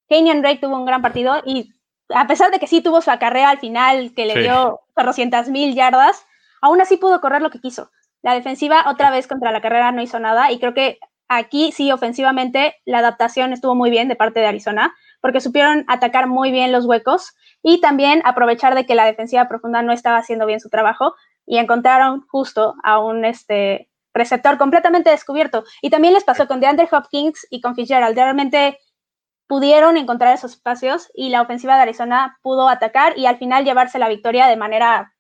Kenyon 0.08 0.42
Drake 0.42 0.60
tuvo 0.60 0.76
un 0.76 0.86
gran 0.86 1.02
partido 1.02 1.42
y 1.46 1.72
a 2.10 2.28
pesar 2.28 2.52
de 2.52 2.60
que 2.60 2.68
sí 2.68 2.82
tuvo 2.82 3.02
su 3.02 3.12
acarrea 3.12 3.50
al 3.50 3.60
final, 3.60 4.14
que 4.16 4.26
le 4.26 4.42
dio 4.42 4.82
400 4.94 5.50
mil 5.50 5.76
yardas, 5.76 6.26
aún 6.62 6.82
así 6.82 6.98
pudo 6.98 7.22
correr 7.22 7.42
lo 7.42 7.50
que 7.50 7.60
quiso. 7.60 7.92
La 8.22 8.34
defensiva 8.34 8.86
otra 8.88 9.12
vez 9.12 9.28
contra 9.28 9.52
la 9.52 9.62
carrera 9.62 9.92
no 9.92 10.02
hizo 10.02 10.20
nada 10.20 10.52
y 10.52 10.60
creo 10.60 10.74
que 10.74 11.00
aquí 11.28 11.72
sí 11.72 11.92
ofensivamente 11.92 12.76
la 12.86 13.00
adaptación 13.00 13.54
estuvo 13.54 13.76
muy 13.76 13.90
bien 13.90 14.08
de 14.08 14.16
parte 14.16 14.40
de 14.40 14.48
Arizona 14.48 14.94
porque 15.22 15.42
supieron 15.42 15.86
atacar 15.88 16.28
muy 16.28 16.52
bien 16.52 16.72
los 16.72 16.86
huecos 16.86 17.34
y 17.62 17.82
también 17.82 18.22
aprovechar 18.26 18.76
de 18.76 18.86
que 18.86 18.96
la 18.96 19.06
defensiva 19.06 19.48
profunda 19.48 19.82
no 19.82 19.94
estaba 19.94 20.18
haciendo 20.18 20.46
bien 20.46 20.60
su 20.60 20.70
trabajo 20.70 21.14
y 21.46 21.58
encontraron 21.58 22.26
justo 22.30 22.76
a 22.84 23.00
un 23.00 23.26
este, 23.26 23.90
receptor 24.14 24.58
completamente 24.58 25.10
descubierto. 25.10 25.64
Y 25.82 25.90
también 25.90 26.14
les 26.14 26.24
pasó 26.24 26.48
con 26.48 26.60
DeAndre 26.60 26.88
Hopkins 26.92 27.48
y 27.50 27.62
con 27.62 27.76
Fitzgerald. 27.76 28.16
Realmente 28.16 28.80
pudieron 29.50 29.98
encontrar 29.98 30.36
esos 30.36 30.54
espacios 30.54 31.12
y 31.16 31.30
la 31.30 31.42
ofensiva 31.42 31.76
de 31.76 31.82
Arizona 31.82 32.38
pudo 32.44 32.70
atacar 32.70 33.18
y 33.18 33.26
al 33.26 33.40
final 33.40 33.66
llevarse 33.66 33.98
la 33.98 34.08
victoria 34.08 34.46
de 34.46 34.56
manera 34.56 35.16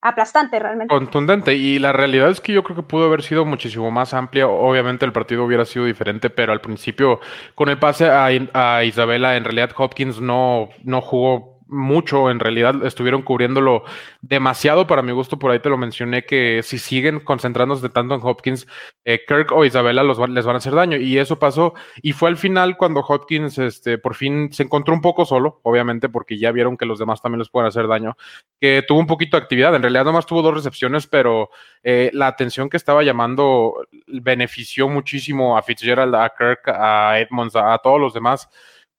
aplastante 0.00 0.58
realmente. 0.58 0.92
Contundente. 0.92 1.54
Y 1.54 1.78
la 1.78 1.92
realidad 1.92 2.28
es 2.28 2.40
que 2.40 2.52
yo 2.52 2.64
creo 2.64 2.74
que 2.74 2.82
pudo 2.82 3.06
haber 3.06 3.22
sido 3.22 3.44
muchísimo 3.44 3.92
más 3.92 4.14
amplia. 4.14 4.48
Obviamente 4.48 5.06
el 5.06 5.12
partido 5.12 5.44
hubiera 5.44 5.64
sido 5.64 5.84
diferente, 5.84 6.28
pero 6.28 6.52
al 6.52 6.60
principio 6.60 7.20
con 7.54 7.68
el 7.68 7.78
pase 7.78 8.10
a, 8.10 8.82
Isabela, 8.82 9.36
en 9.36 9.44
realidad 9.44 9.70
Hopkins 9.76 10.20
no, 10.20 10.70
no 10.82 11.00
jugó 11.00 11.57
mucho, 11.68 12.30
en 12.30 12.40
realidad 12.40 12.84
estuvieron 12.84 13.22
cubriéndolo 13.22 13.84
demasiado 14.20 14.86
para 14.86 15.02
mi 15.02 15.12
gusto, 15.12 15.38
por 15.38 15.50
ahí 15.50 15.60
te 15.60 15.68
lo 15.68 15.76
mencioné, 15.76 16.24
que 16.24 16.62
si 16.62 16.78
siguen 16.78 17.20
concentrándose 17.20 17.88
tanto 17.88 18.14
en 18.14 18.20
Hopkins, 18.22 18.66
eh, 19.04 19.20
Kirk 19.26 19.52
o 19.52 19.64
Isabela 19.64 20.02
los 20.02 20.18
les 20.28 20.44
van 20.44 20.56
a 20.56 20.58
hacer 20.58 20.74
daño, 20.74 20.96
y 20.96 21.18
eso 21.18 21.38
pasó, 21.38 21.74
y 22.02 22.12
fue 22.12 22.30
al 22.30 22.36
final 22.36 22.76
cuando 22.76 23.00
Hopkins 23.00 23.58
este, 23.58 23.98
por 23.98 24.14
fin 24.14 24.52
se 24.52 24.62
encontró 24.62 24.94
un 24.94 25.00
poco 25.00 25.24
solo, 25.24 25.60
obviamente, 25.62 26.08
porque 26.08 26.38
ya 26.38 26.52
vieron 26.52 26.76
que 26.76 26.86
los 26.86 26.98
demás 26.98 27.22
también 27.22 27.40
les 27.40 27.48
pueden 27.48 27.68
hacer 27.68 27.86
daño, 27.86 28.16
que 28.60 28.82
tuvo 28.86 28.98
un 28.98 29.06
poquito 29.06 29.36
de 29.36 29.42
actividad, 29.42 29.74
en 29.74 29.82
realidad 29.82 30.04
nomás 30.04 30.26
tuvo 30.26 30.42
dos 30.42 30.54
recepciones, 30.54 31.06
pero 31.06 31.50
eh, 31.82 32.10
la 32.14 32.26
atención 32.26 32.68
que 32.68 32.76
estaba 32.76 33.02
llamando 33.02 33.86
benefició 34.06 34.88
muchísimo 34.88 35.56
a 35.56 35.62
Fitzgerald, 35.62 36.14
a 36.14 36.32
Kirk, 36.36 36.68
a 36.68 37.18
Edmonds, 37.20 37.54
a 37.56 37.78
todos 37.78 38.00
los 38.00 38.14
demás, 38.14 38.48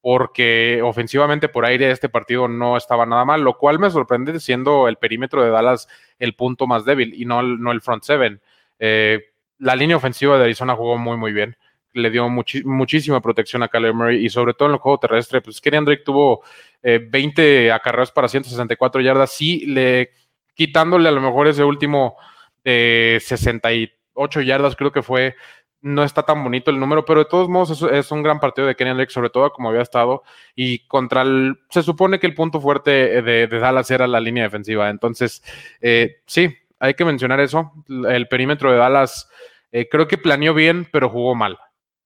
porque 0.02 0.82
ofensivamente 0.84 1.50
por 1.50 1.66
aire 1.66 1.92
este 1.92 2.10
partido 2.10 2.48
no 2.48 2.78
estaba 2.78 3.06
nada 3.06 3.26
mal, 3.26 3.42
lo 3.42 3.58
cual 3.58 3.80
me 3.80 3.90
sorprende 3.90 4.40
siendo 4.40 4.88
el 4.88 4.98
perímetro 4.98 5.44
de 5.44 5.50
Dallas 5.50 5.88
el 6.20 6.36
punto 6.36 6.68
más 6.68 6.86
débil 6.86 7.14
y 7.14 7.26
no, 7.26 7.42
no 7.44 7.72
el 7.72 7.82
front 7.82 8.04
seven. 8.04 8.42
Eh, 8.80 9.26
la 9.58 9.76
línea 9.76 9.98
ofensiva 9.98 10.38
de 10.38 10.46
Arizona 10.46 10.76
jugó 10.76 10.98
muy, 10.98 11.18
muy 11.18 11.34
bien. 11.34 11.58
Le 11.94 12.10
dio 12.10 12.30
muchísima 12.30 13.20
protección 13.20 13.64
a 13.64 13.68
Kyler 13.68 13.94
Murray 13.94 14.26
y 14.26 14.30
sobre 14.30 14.54
todo 14.54 14.70
en 14.70 14.76
el 14.76 14.80
juego 14.80 15.00
terrestre, 15.00 15.42
pues 15.42 15.60
Kenny 15.60 15.84
Drake 15.84 16.04
tuvo 16.06 16.44
20 16.82 17.66
eh, 17.66 17.72
acarreos 17.72 18.12
para 18.12 18.28
164 18.28 19.02
yardas, 19.02 19.32
sí, 19.32 19.66
le, 19.66 20.12
quitándole 20.54 21.10
a 21.10 21.12
lo 21.12 21.20
mejor 21.20 21.48
ese 21.48 21.64
último 21.64 22.16
de 22.64 23.20
68 23.22 24.42
yardas, 24.42 24.76
creo 24.76 24.92
que 24.92 25.02
fue 25.02 25.36
no 25.82 26.04
está 26.04 26.24
tan 26.24 26.44
bonito 26.44 26.72
el 26.72 26.80
número, 26.80 27.06
pero 27.06 27.20
de 27.20 27.30
todos 27.30 27.48
modos 27.48 27.82
es, 27.82 28.12
un 28.12 28.24
gran 28.24 28.40
partido 28.40 28.68
de 28.68 28.76
Kenny 28.76 28.94
Drake, 28.94 29.12
sobre 29.12 29.30
todo 29.30 29.52
como 29.52 29.70
había 29.70 29.82
estado, 29.82 30.24
y 30.56 30.88
contra 30.88 31.22
el, 31.22 31.60
se 31.70 31.84
supone 31.84 32.20
que 32.20 32.28
el 32.28 32.36
punto 32.36 32.60
fuerte 32.60 33.22
de, 33.22 33.48
Dallas 33.48 33.90
era 33.92 34.08
la 34.08 34.20
línea 34.20 34.44
defensiva, 34.44 34.90
entonces, 34.90 35.44
eh, 35.82 36.22
sí, 36.26 36.54
hay 36.80 36.94
que 36.94 37.06
mencionar 37.06 37.40
eso, 37.40 37.72
el 37.88 38.28
perímetro 38.28 38.72
de 38.72 38.78
Dallas 38.78 39.30
eh, 39.72 39.88
creo 39.90 40.08
que 40.08 40.18
planeó 40.18 40.54
bien, 40.54 40.88
pero 40.92 41.10
jugó 41.10 41.36
mal. 41.36 41.58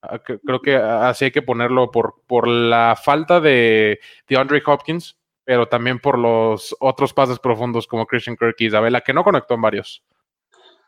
Ah, 0.01 0.19
creo 0.19 0.61
que 0.61 0.75
así 0.75 1.25
hay 1.25 1.31
que 1.31 1.41
ponerlo 1.41 1.89
por, 1.89 2.15
por 2.27 2.47
la 2.47 2.99
falta 3.01 3.39
de, 3.39 3.99
de 4.27 4.37
Andre 4.37 4.61
Hopkins, 4.65 5.17
pero 5.45 5.67
también 5.67 5.99
por 5.99 6.17
los 6.19 6.75
otros 6.79 7.13
pases 7.13 7.39
profundos 7.39 7.87
como 7.87 8.05
Christian 8.05 8.35
Kirk 8.35 8.55
y 8.59 8.65
Isabella, 8.65 9.01
que 9.01 9.13
no 9.13 9.23
conectó 9.23 9.53
en 9.53 9.61
varios. 9.61 10.03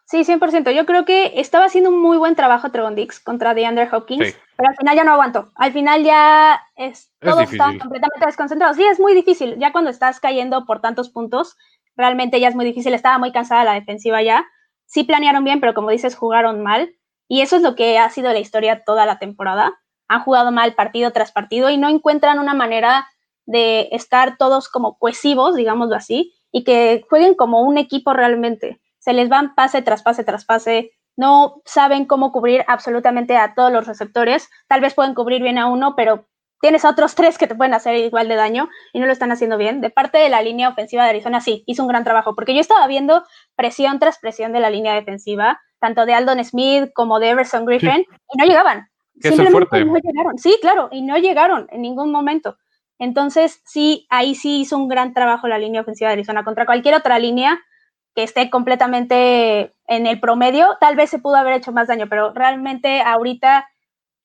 Sí, 0.08 0.24
100%. 0.24 0.72
Yo 0.72 0.86
creo 0.86 1.04
que 1.04 1.34
estaba 1.40 1.66
haciendo 1.66 1.90
un 1.90 2.00
muy 2.00 2.18
buen 2.18 2.36
trabajo 2.36 2.70
Trevon 2.70 2.94
Dix 2.94 3.20
contra 3.20 3.56
DeAndre 3.56 3.90
Hopkins, 3.92 4.38
pero 4.56 4.70
al 4.70 4.76
final 4.76 4.96
ya 4.96 5.04
no 5.04 5.14
aguantó. 5.14 5.52
Al 5.56 5.74
final 5.74 6.04
ya 6.04 6.62
es, 6.76 7.12
todos 7.20 7.52
están 7.52 7.80
completamente 7.80 8.26
desconcentrados. 8.26 8.78
Sí, 8.78 8.84
es 8.84 9.00
muy 9.00 9.16
difícil. 9.16 9.58
Ya 9.58 9.72
cuando 9.72 9.90
estás 9.90 10.20
cayendo 10.20 10.66
por 10.66 10.80
tantos 10.80 11.10
puntos, 11.10 11.58
realmente 11.96 12.40
ya 12.40 12.50
es 12.50 12.56
muy 12.56 12.66
difícil. 12.66 12.94
Estaba 12.94 13.18
muy 13.18 13.32
cansada 13.32 13.64
la 13.64 13.74
defensiva 13.74 14.22
ya. 14.22 14.46
Sí 14.86 15.06
planearon 15.06 15.44
bien, 15.44 15.60
pero 15.60 15.74
como 15.74 15.90
dices, 15.90 16.16
jugaron 16.16 16.62
mal. 16.62 16.94
Y 17.28 17.42
eso 17.42 17.56
es 17.56 17.64
lo 17.64 17.76
que 17.76 17.98
ha 17.98 18.08
sido 18.12 18.32
la 18.32 18.40
historia 18.40 18.84
toda 18.86 19.08
la 19.08 19.18
temporada. 19.18 19.74
Han 20.08 20.22
jugado 20.22 20.52
mal 20.52 20.76
partido 20.76 21.12
tras 21.14 21.32
partido 21.32 21.72
y 21.72 21.78
no 21.78 21.90
encuentran 21.90 22.38
una 22.38 22.54
manera 22.54 23.08
de 23.48 23.90
estar 23.92 24.38
todos 24.38 24.70
como 24.70 25.00
cohesivos, 25.00 25.56
digámoslo 25.56 25.96
así, 25.96 26.36
y 26.52 26.64
que 26.64 27.04
jueguen 27.10 27.34
como 27.34 27.62
un 27.62 27.80
equipo 27.80 28.14
realmente 28.14 28.80
se 29.06 29.14
les 29.14 29.30
van 29.30 29.54
pase 29.54 29.84
tras 29.84 30.02
pase 30.02 30.24
tras 30.24 30.46
pase, 30.46 30.92
no 31.16 31.62
saben 31.64 32.06
cómo 32.06 32.32
cubrir 32.32 32.66
absolutamente 32.68 33.38
a 33.38 33.54
todos 33.54 33.72
los 33.72 33.86
receptores, 33.86 34.50
tal 34.68 34.82
vez 34.82 34.96
pueden 34.96 35.14
cubrir 35.14 35.44
bien 35.44 35.60
a 35.60 35.68
uno, 35.68 35.96
pero 35.96 36.28
tienes 36.60 36.84
a 36.86 36.90
otros 36.90 37.14
tres 37.16 37.38
que 37.38 37.46
te 37.46 37.54
pueden 37.54 37.76
hacer 37.76 37.96
igual 37.98 38.28
de 38.28 38.34
daño 38.34 38.68
y 38.94 39.00
no 39.00 39.06
lo 39.06 39.12
están 39.12 39.32
haciendo 39.32 39.60
bien. 39.60 39.80
De 39.80 39.92
parte 39.92 40.18
de 40.18 40.30
la 40.30 40.42
línea 40.42 40.70
ofensiva 40.70 41.04
de 41.04 41.12
Arizona, 41.12 41.40
sí, 41.40 41.64
hizo 41.68 41.84
un 41.84 41.88
gran 41.88 42.04
trabajo, 42.04 42.34
porque 42.34 42.56
yo 42.56 42.62
estaba 42.62 42.88
viendo 42.88 43.24
presión 43.56 44.00
tras 44.00 44.18
presión 44.18 44.54
de 44.54 44.60
la 44.60 44.72
línea 44.72 44.96
defensiva, 44.96 45.62
tanto 45.80 46.08
de 46.08 46.16
Aldon 46.16 46.44
Smith 46.44 46.90
como 46.96 47.20
de 47.20 47.30
Everson 47.30 47.66
Griffin, 47.66 48.08
y 48.34 48.38
no 48.40 48.46
llegaban. 48.46 48.90
Simplemente 49.22 49.86
no 49.86 49.98
llegaron. 49.98 50.38
Sí, 50.40 50.58
claro, 50.62 50.90
y 50.92 51.04
no 51.04 51.20
llegaron 51.20 51.68
en 51.70 51.84
ningún 51.84 52.12
momento. 52.12 52.58
Entonces, 52.98 53.62
sí, 53.66 54.08
ahí 54.10 54.34
sí 54.34 54.62
hizo 54.62 54.78
un 54.78 54.88
gran 54.88 55.14
trabajo 55.14 55.48
la 55.48 55.60
línea 55.60 55.82
ofensiva 55.82 56.10
de 56.10 56.14
Arizona. 56.14 56.44
Contra 56.44 56.66
cualquier 56.66 56.96
otra 56.96 57.20
línea, 57.20 57.62
que 58.16 58.24
esté 58.24 58.50
completamente 58.50 59.74
en 59.88 60.08
el 60.08 60.20
promedio, 60.20 60.78
tal 60.80 60.96
vez 60.96 61.10
se 61.10 61.20
pudo 61.20 61.36
haber 61.36 61.56
hecho 61.56 61.72
más 61.72 61.88
daño, 61.88 62.08
pero 62.10 62.34
realmente 62.34 63.02
ahorita 63.02 63.68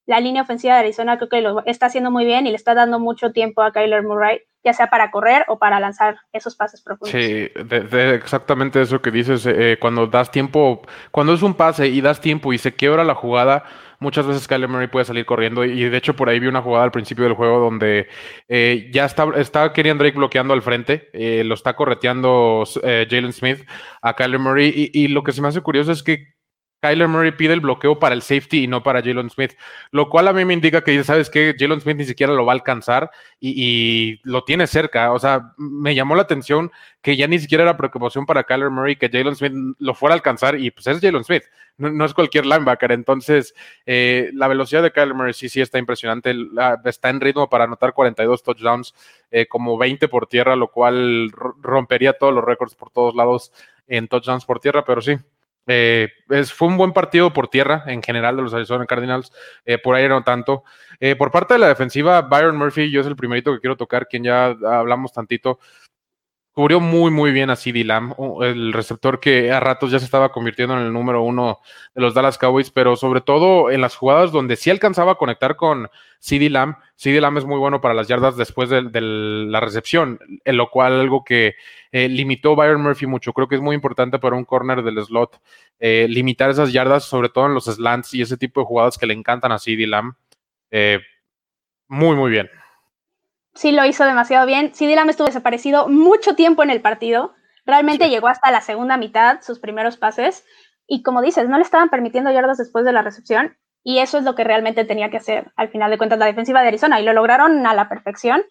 la 0.06 0.20
línea 0.20 0.42
ofensiva 0.42 0.74
de 0.74 0.80
Arizona 0.80 1.16
creo 1.18 1.28
que 1.28 1.40
lo 1.40 1.64
está 1.66 1.86
haciendo 1.86 2.10
muy 2.10 2.24
bien 2.24 2.46
y 2.46 2.50
le 2.50 2.56
está 2.56 2.74
dando 2.74 2.98
mucho 2.98 3.32
tiempo 3.32 3.62
a 3.62 3.72
Kyler 3.72 4.02
Murray, 4.02 4.40
ya 4.64 4.72
sea 4.72 4.88
para 4.88 5.10
correr 5.10 5.44
o 5.48 5.58
para 5.58 5.78
lanzar 5.80 6.18
esos 6.32 6.56
pases 6.56 6.82
profundos. 6.82 7.10
Sí, 7.10 7.48
exactamente 7.92 8.80
eso 8.80 9.02
que 9.02 9.10
dices, 9.10 9.46
eh, 9.46 9.76
cuando 9.80 10.06
das 10.06 10.30
tiempo, 10.30 10.82
cuando 11.10 11.32
es 11.32 11.42
un 11.42 11.54
pase 11.54 11.88
y 11.88 12.00
das 12.00 12.20
tiempo 12.20 12.52
y 12.52 12.58
se 12.58 12.74
quiebra 12.74 13.04
la 13.04 13.14
jugada, 13.14 13.64
muchas 14.00 14.26
veces 14.26 14.48
Kyler 14.48 14.68
Murray 14.68 14.88
puede 14.88 15.04
salir 15.04 15.26
corriendo 15.26 15.64
y 15.64 15.88
de 15.88 15.96
hecho 15.96 16.16
por 16.16 16.28
ahí 16.28 16.40
vi 16.40 16.48
una 16.48 16.62
jugada 16.62 16.84
al 16.84 16.90
principio 16.90 17.24
del 17.24 17.34
juego 17.34 17.60
donde 17.60 18.08
eh, 18.48 18.90
ya 18.92 19.04
está, 19.04 19.28
está 19.36 19.72
Kenyan 19.72 19.98
Drake 19.98 20.16
bloqueando 20.16 20.54
al 20.54 20.62
frente, 20.62 21.10
eh, 21.12 21.44
lo 21.44 21.54
está 21.54 21.76
correteando 21.76 22.64
eh, 22.82 23.06
Jalen 23.08 23.32
Smith 23.32 23.64
a 24.02 24.16
Kyler 24.16 24.40
Murray 24.40 24.90
y, 24.92 25.04
y, 25.04 25.08
lo 25.08 25.22
que 25.22 25.32
se 25.32 25.42
me 25.42 25.48
hace 25.48 25.60
curioso 25.60 25.92
es 25.92 26.02
que 26.02 26.39
Kyler 26.80 27.08
Murray 27.08 27.32
pide 27.32 27.52
el 27.52 27.60
bloqueo 27.60 27.98
para 27.98 28.14
el 28.14 28.22
safety 28.22 28.64
y 28.64 28.66
no 28.66 28.82
para 28.82 29.02
Jalen 29.02 29.30
Smith, 29.30 29.52
lo 29.90 30.08
cual 30.08 30.28
a 30.28 30.32
mí 30.32 30.44
me 30.44 30.54
indica 30.54 30.82
que, 30.82 31.02
¿sabes 31.04 31.28
qué? 31.28 31.54
Jalen 31.58 31.80
Smith 31.80 31.96
ni 31.96 32.04
siquiera 32.04 32.32
lo 32.32 32.46
va 32.46 32.52
a 32.52 32.54
alcanzar 32.54 33.10
y, 33.38 34.20
lo 34.22 34.44
tiene 34.44 34.66
cerca. 34.66 35.12
O 35.12 35.18
sea, 35.18 35.52
me 35.56 35.94
llamó 35.94 36.14
la 36.14 36.22
atención 36.22 36.70
que 37.02 37.16
ya 37.16 37.26
ni 37.26 37.38
siquiera 37.38 37.64
era 37.64 37.76
preocupación 37.76 38.26
para 38.26 38.44
Kyler 38.44 38.70
Murray 38.70 38.96
que 38.96 39.08
Jalen 39.08 39.36
Smith 39.36 39.52
lo 39.78 39.94
fuera 39.94 40.14
a 40.14 40.16
alcanzar 40.16 40.58
y 40.58 40.70
pues 40.70 40.86
es 40.86 41.00
Jalen 41.00 41.24
Smith, 41.24 41.44
no, 41.76 42.04
es 42.04 42.14
cualquier 42.14 42.46
linebacker. 42.46 42.92
Entonces, 42.92 43.54
eh, 43.86 44.30
la 44.34 44.48
velocidad 44.48 44.82
de 44.82 44.90
Kyler 44.90 45.14
Murray 45.14 45.34
sí, 45.34 45.48
sí 45.48 45.60
está 45.60 45.78
impresionante. 45.78 46.34
está 46.84 47.10
en 47.10 47.20
ritmo 47.20 47.48
para 47.48 47.64
anotar 47.64 47.92
42 47.92 48.42
touchdowns, 48.42 48.94
eh, 49.30 49.46
como 49.46 49.76
20 49.76 50.08
por 50.08 50.26
tierra, 50.26 50.56
lo 50.56 50.68
cual 50.68 51.30
rompería 51.60 52.14
todos 52.14 52.34
los 52.34 52.44
récords 52.44 52.74
por 52.74 52.90
todos 52.90 53.14
lados 53.14 53.52
en 53.86 54.08
touchdowns 54.08 54.44
por 54.44 54.60
tierra, 54.60 54.84
pero 54.84 55.00
sí, 55.00 55.16
eh, 55.72 56.08
fue 56.52 56.66
un 56.66 56.76
buen 56.76 56.92
partido 56.92 57.32
por 57.32 57.46
tierra 57.46 57.84
en 57.86 58.02
general 58.02 58.34
de 58.34 58.42
los 58.42 58.52
Arizona 58.52 58.86
Cardinals, 58.86 59.30
eh, 59.64 59.78
por 59.78 59.94
ahí 59.94 60.08
no 60.08 60.24
tanto. 60.24 60.64
Eh, 60.98 61.14
por 61.14 61.30
parte 61.30 61.54
de 61.54 61.60
la 61.60 61.68
defensiva, 61.68 62.22
Byron 62.22 62.56
Murphy, 62.56 62.90
yo 62.90 63.00
es 63.02 63.06
el 63.06 63.14
primerito 63.14 63.52
que 63.52 63.60
quiero 63.60 63.76
tocar, 63.76 64.08
quien 64.08 64.24
ya 64.24 64.46
hablamos 64.46 65.12
tantito. 65.12 65.60
Cubrió 66.52 66.80
muy, 66.80 67.10
muy 67.10 67.30
bien 67.32 67.50
a 67.50 67.56
CD 67.56 67.84
Lamb, 67.84 68.14
el 68.42 68.72
receptor 68.72 69.20
que 69.20 69.52
a 69.52 69.60
ratos 69.60 69.90
ya 69.90 69.98
se 69.98 70.04
estaba 70.04 70.32
convirtiendo 70.32 70.74
en 70.76 70.84
el 70.84 70.92
número 70.92 71.22
uno 71.22 71.60
de 71.94 72.02
los 72.02 72.12
Dallas 72.12 72.38
Cowboys, 72.38 72.70
pero 72.70 72.96
sobre 72.96 73.20
todo 73.20 73.70
en 73.70 73.80
las 73.80 73.96
jugadas 73.96 74.32
donde 74.32 74.56
sí 74.56 74.68
alcanzaba 74.68 75.12
a 75.12 75.14
conectar 75.14 75.56
con 75.56 75.88
CD 76.18 76.50
Lamb. 76.50 76.76
CD 76.96 77.20
Lamb 77.20 77.38
es 77.38 77.44
muy 77.44 77.58
bueno 77.58 77.80
para 77.80 77.94
las 77.94 78.08
yardas 78.08 78.36
después 78.36 78.68
de, 78.68 78.82
la 79.00 79.60
recepción, 79.60 80.18
en 80.44 80.56
lo 80.56 80.70
cual 80.70 81.00
algo 81.00 81.24
que 81.24 81.54
eh, 81.92 82.08
limitó 82.08 82.56
Byron 82.56 82.82
Murphy 82.82 83.06
mucho. 83.06 83.32
Creo 83.32 83.48
que 83.48 83.54
es 83.54 83.60
muy 83.60 83.76
importante 83.76 84.18
para 84.18 84.36
un 84.36 84.44
corner 84.44 84.82
del 84.82 85.02
slot 85.04 85.40
eh, 85.78 86.06
limitar 86.08 86.50
esas 86.50 86.72
yardas, 86.72 87.04
sobre 87.04 87.28
todo 87.28 87.46
en 87.46 87.54
los 87.54 87.66
slants 87.66 88.12
y 88.14 88.22
ese 88.22 88.36
tipo 88.36 88.60
de 88.60 88.66
jugadas 88.66 88.98
que 88.98 89.06
le 89.06 89.14
encantan 89.14 89.52
a 89.52 89.58
CD 89.58 89.86
Lamb. 89.86 90.14
Eh, 90.72 91.00
muy, 91.88 92.16
muy 92.16 92.30
bien 92.30 92.50
sí 93.60 93.72
lo 93.72 93.84
hizo 93.84 94.06
demasiado 94.06 94.46
bien. 94.46 94.74
CD 94.74 94.96
Lamb 94.96 95.10
estuvo 95.10 95.26
desaparecido 95.26 95.86
mucho 95.86 96.34
tiempo 96.34 96.62
en 96.62 96.70
el 96.70 96.80
partido. 96.80 97.34
Realmente 97.66 98.08
llegó 98.08 98.28
hasta 98.28 98.50
la 98.50 98.62
segunda 98.62 98.96
mitad, 98.96 99.42
sus 99.42 99.58
primeros 99.58 99.98
pases. 99.98 100.46
Y 100.86 101.02
como 101.02 101.20
dices, 101.20 101.46
no 101.46 101.58
le 101.58 101.62
estaban 101.62 101.90
permitiendo 101.90 102.30
yardas 102.30 102.56
después 102.56 102.86
de 102.86 102.92
la 102.94 103.02
recepción. 103.02 103.58
Y 103.84 103.98
eso 103.98 104.16
es 104.16 104.24
lo 104.24 104.34
que 104.34 104.44
realmente 104.44 104.86
tenía 104.86 105.10
que 105.10 105.18
hacer, 105.18 105.52
al 105.56 105.68
final 105.68 105.90
de 105.90 105.98
cuentas, 105.98 106.18
la 106.18 106.24
defensiva 106.24 106.62
de 106.62 106.68
Arizona. 106.68 107.00
Y 107.00 107.04
lo 107.04 107.12
lograron 107.12 107.66
a 107.66 107.74
la 107.74 107.86
perfección. 107.90 108.42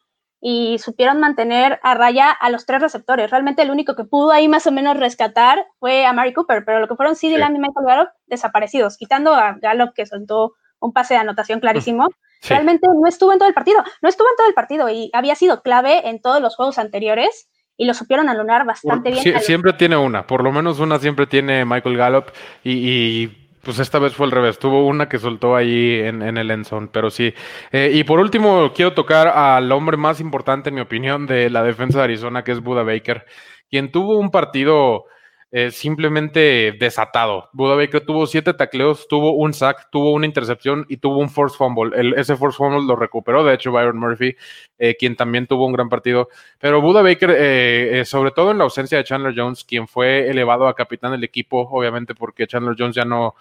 Y 0.41 0.77
supieron 0.77 1.19
mantener 1.19 1.79
a 1.81 1.95
raya 1.95 2.29
a 2.29 2.51
los 2.51 2.67
tres 2.67 2.79
receptores. 2.79 3.31
Realmente 3.31 3.63
el 3.63 3.71
único 3.71 3.95
que 3.95 4.03
pudo 4.03 4.29
ahí 4.29 4.47
más 4.47 4.67
o 4.67 4.71
menos 4.71 4.95
rescatar 4.95 5.65
fue 5.79 6.05
a 6.05 6.13
Mary 6.13 6.33
Cooper. 6.33 6.63
Pero 6.63 6.79
lo 6.79 6.87
que 6.87 6.95
fueron 6.95 7.15
CD 7.15 7.39
Lamb 7.39 7.55
y 7.55 7.59
Michael 7.59 7.87
Gallup 7.87 8.09
desaparecidos. 8.27 8.95
Quitando 8.95 9.33
a 9.33 9.57
Gallup, 9.59 9.93
que 9.95 10.05
soltó 10.05 10.53
un 10.79 10.93
pase 10.93 11.15
de 11.15 11.21
anotación 11.21 11.59
clarísimo. 11.59 12.09
Realmente 12.47 12.87
no 12.87 13.07
estuvo 13.07 13.33
en 13.33 13.39
todo 13.39 13.49
el 13.49 13.53
partido, 13.53 13.83
no 14.01 14.09
estuvo 14.09 14.27
en 14.29 14.35
todo 14.37 14.47
el 14.47 14.53
partido 14.53 14.89
y 14.89 15.09
había 15.13 15.35
sido 15.35 15.61
clave 15.61 16.07
en 16.07 16.21
todos 16.21 16.41
los 16.41 16.55
juegos 16.55 16.77
anteriores 16.77 17.49
y 17.79 17.85
lo 17.85 17.93
supieron 17.93 18.29
anular 18.29 18.65
bastante 18.65 19.11
bien. 19.11 19.39
siempre 19.41 19.73
tiene 19.73 19.97
una, 19.97 20.27
por 20.27 20.43
lo 20.43 20.51
menos 20.51 20.79
una 20.79 20.99
siempre 20.99 21.27
tiene 21.27 21.65
Michael 21.65 21.97
Gallup 21.97 22.25
y, 22.63 23.27
pues 23.61 23.79
esta 23.79 23.99
vez 23.99 24.13
fue 24.13 24.25
al 24.25 24.31
revés, 24.31 24.59
tuvo 24.59 24.85
una 24.85 25.07
que 25.07 25.17
soltó 25.17 25.55
ahí 25.55 25.99
en, 25.99 26.21
el 26.21 26.51
Enson, 26.51 26.89
pero 26.89 27.09
sí. 27.09 27.33
Eh, 27.71 27.91
y 27.93 28.03
por 28.03 28.19
último, 28.19 28.71
quiero 28.73 28.93
tocar 28.93 29.27
al 29.27 29.71
hombre 29.71 29.97
más 29.97 30.19
importante, 30.19 30.69
en 30.69 30.75
mi 30.75 30.81
opinión, 30.81 31.25
de 31.25 31.49
la 31.49 31.63
defensa 31.63 31.99
de 31.99 32.05
Arizona, 32.05 32.43
que 32.43 32.51
es 32.51 32.61
Buda 32.61 32.83
Baker, 32.83 33.25
quien 33.69 33.91
tuvo 33.91 34.17
un 34.17 34.31
partido 34.31 35.05
eh, 35.51 35.71
simplemente 35.71 36.73
desatado. 36.79 37.49
Buda 37.53 37.75
Baker 37.75 38.05
tuvo 38.05 38.27
siete 38.27 38.53
tacleos, 38.53 39.07
tuvo 39.07 39.33
un 39.33 39.53
sack, 39.53 39.89
tuvo 39.91 40.13
una 40.13 40.27
intercepción 40.27 40.85
y 40.89 40.97
tuvo 40.97 41.17
un 41.17 41.29
force 41.29 41.57
fumble. 41.57 41.91
ese 42.17 42.35
force 42.35 42.57
fumble 42.57 42.85
lo 42.85 42.95
recuperó, 42.95 43.43
de 43.43 43.55
hecho, 43.55 43.71
Byron 43.71 43.97
Murphy, 43.97 44.35
eh, 44.77 44.95
quien 44.95 45.15
también 45.15 45.47
tuvo 45.47 45.65
un 45.65 45.73
gran 45.73 45.89
partido. 45.89 46.29
Pero 46.59 46.81
Buda 46.81 47.01
Baker, 47.01 47.35
eh, 47.35 48.03
sobre 48.05 48.31
todo 48.31 48.51
en 48.51 48.59
la 48.59 48.65
ausencia 48.65 48.97
de 48.99 49.03
Chandler 49.03 49.33
Jones, 49.35 49.63
quien 49.63 49.87
fue 49.87 50.29
elevado 50.29 50.67
a 50.67 50.75
capitán 50.75 51.11
del 51.13 51.23
equipo, 51.23 51.67
obviamente 51.71 52.13
porque 52.13 52.45
Chandler 52.45 52.75
Jones 52.77 52.95
ya 52.95 53.05
no 53.05 53.35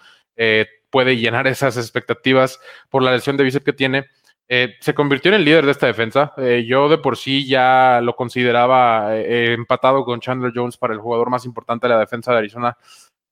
puede 0.89 1.17
llenar 1.17 1.47
esas 1.47 1.77
expectativas 1.77 2.59
por 2.89 3.03
la 3.03 3.11
lesión 3.11 3.37
de 3.37 3.43
bíceps 3.43 3.65
que 3.65 3.73
tiene. 3.73 4.05
Eh, 4.51 4.77
se 4.79 4.95
convirtió 4.95 5.29
en 5.29 5.35
el 5.35 5.45
líder 5.45 5.63
de 5.63 5.71
esta 5.71 5.85
defensa. 5.85 6.33
Eh, 6.37 6.65
yo 6.67 6.89
de 6.89 6.97
por 6.97 7.17
sí 7.17 7.47
ya 7.47 8.01
lo 8.01 8.15
consideraba 8.15 9.15
eh, 9.15 9.53
empatado 9.53 10.03
con 10.03 10.19
Chandler 10.19 10.51
Jones 10.55 10.75
para 10.75 10.95
el 10.95 10.99
jugador 10.99 11.29
más 11.29 11.45
importante 11.45 11.87
de 11.87 11.93
la 11.93 11.99
defensa 11.99 12.31
de 12.31 12.39
Arizona, 12.39 12.75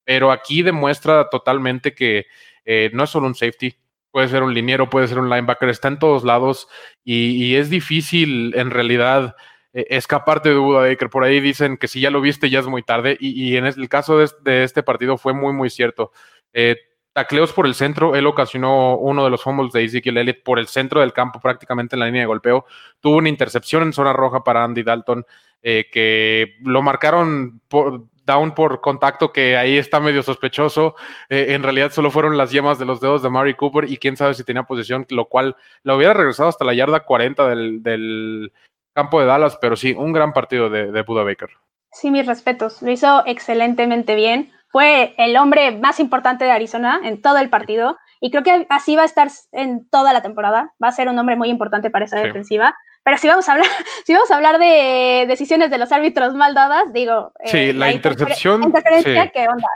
pero 0.03 0.31
aquí 0.31 0.61
demuestra 0.61 1.27
totalmente 1.29 1.93
que 1.95 2.27
no 2.93 3.05
es 3.05 3.09
solo 3.09 3.27
un 3.27 3.35
safety, 3.35 3.73
puede 4.11 4.27
ser 4.27 4.43
un 4.43 4.53
liniero, 4.53 4.89
puede 4.89 5.07
ser 5.07 5.19
un 5.19 5.29
linebacker, 5.29 5.69
está 5.69 5.87
en 5.87 5.99
todos 5.99 6.25
lados 6.25 6.67
y, 7.03 7.55
es 7.55 7.69
difícil 7.69 8.53
en 8.55 8.71
realidad 8.71 9.37
escaparte 9.71 10.49
de 10.49 10.57
Buda 10.57 10.81
Baker. 10.81 11.09
Por 11.09 11.23
ahí 11.23 11.39
dicen 11.39 11.77
que 11.77 11.87
si 11.87 12.01
ya 12.01 12.11
lo 12.11 12.19
viste 12.19 12.49
ya 12.49 12.59
es 12.59 12.67
muy 12.67 12.83
tarde 12.83 13.17
y, 13.21 13.55
en 13.55 13.65
el 13.65 13.87
caso 13.89 14.17
de, 14.17 14.29
de, 14.43 14.63
este 14.63 14.83
partido 14.83 15.17
fue 15.17 15.33
muy, 15.33 15.53
muy 15.53 15.69
cierto 15.69 16.11
tacleos 17.17 17.51
por 17.51 17.65
el 17.65 17.73
centro, 17.73 18.15
él 18.15 18.27
ocasionó 18.27 18.95
uno 18.95 19.23
de 19.23 19.31
los 19.31 19.41
fumbles 19.41 19.73
de 19.73 19.83
Ezekiel 19.83 20.19
Elliott 20.19 20.43
por 20.43 20.59
el 20.59 20.67
centro 20.67 21.01
del 21.01 21.13
campo, 21.13 21.39
prácticamente 21.39 21.95
en 21.95 22.01
la 22.01 22.05
línea 22.05 22.21
de 22.21 22.27
golpeo. 22.27 22.67
Tuvo 22.99 23.17
una 23.17 23.27
intercepción 23.27 23.81
en 23.81 23.91
zona 23.91 24.13
roja 24.13 24.43
para 24.43 24.63
Andy 24.63 24.83
Dalton, 24.83 25.25
eh, 25.63 25.87
que 25.91 26.57
lo 26.61 26.83
marcaron 26.83 27.59
por, 27.69 28.03
down 28.23 28.53
por 28.53 28.81
contacto, 28.81 29.33
que 29.33 29.57
ahí 29.57 29.79
está 29.79 29.99
medio 29.99 30.21
sospechoso. 30.21 30.93
Eh, 31.27 31.47
en 31.55 31.63
realidad 31.63 31.91
solo 31.91 32.11
fueron 32.11 32.37
las 32.37 32.51
yemas 32.51 32.77
de 32.77 32.85
los 32.85 33.01
dedos 33.01 33.23
de 33.23 33.31
Mary 33.31 33.55
Cooper 33.55 33.89
y 33.89 33.97
quién 33.97 34.15
sabe 34.15 34.35
si 34.35 34.43
tenía 34.43 34.61
posición, 34.61 35.07
lo 35.09 35.25
cual 35.25 35.55
lo 35.81 35.95
hubiera 35.95 36.13
regresado 36.13 36.49
hasta 36.49 36.65
la 36.65 36.75
yarda 36.75 36.99
40 36.99 37.47
del, 37.47 38.53
campo 38.93 39.19
de 39.19 39.25
Dallas, 39.25 39.57
pero 39.59 39.75
sí, 39.75 39.95
un 39.97 40.13
gran 40.13 40.33
partido 40.33 40.69
de, 40.69 40.91
de 40.91 41.01
Buda 41.01 41.23
Baker. 41.23 41.49
Sí, 41.93 42.11
mis 42.11 42.27
respetos. 42.27 42.83
Lo 42.83 42.91
hizo 42.91 43.23
excelentemente 43.25 44.13
bien 44.13 44.51
fue 44.69 45.15
el 45.17 45.37
hombre 45.37 45.71
más 45.71 45.99
importante 45.99 46.45
de 46.45 46.51
Arizona 46.51 46.99
en 47.03 47.21
todo 47.21 47.37
el 47.37 47.49
partido 47.49 47.97
y 48.19 48.31
creo 48.31 48.43
que 48.43 48.65
así 48.69 48.95
va 48.95 49.03
a 49.03 49.05
estar 49.05 49.29
en 49.51 49.87
toda 49.89 50.13
la 50.13 50.21
temporada. 50.21 50.73
Va 50.83 50.89
a 50.89 50.91
ser 50.91 51.07
un 51.07 51.17
hombre 51.17 51.35
muy 51.35 51.49
importante 51.49 51.89
para 51.89 52.05
esa 52.05 52.19
defensiva. 52.19 52.75
Pero 53.07 53.17
si 53.19 53.27
vamos 53.29 53.47
a 53.47 53.53
hablar, 53.53 53.69
si 54.05 54.13
vamos 54.13 54.29
a 54.31 54.35
hablar 54.35 54.59
de 54.59 55.25
decisiones 55.29 55.71
de 55.71 55.77
los 55.77 55.93
árbitros 55.93 56.33
mal 56.33 56.53
dadas, 56.53 56.91
digo. 56.91 57.31
Eh, 57.39 57.47
sí, 57.47 57.73
la, 57.73 57.89
intercepción. 57.93 58.61
¿qué 59.33 59.47
onda? 59.47 59.69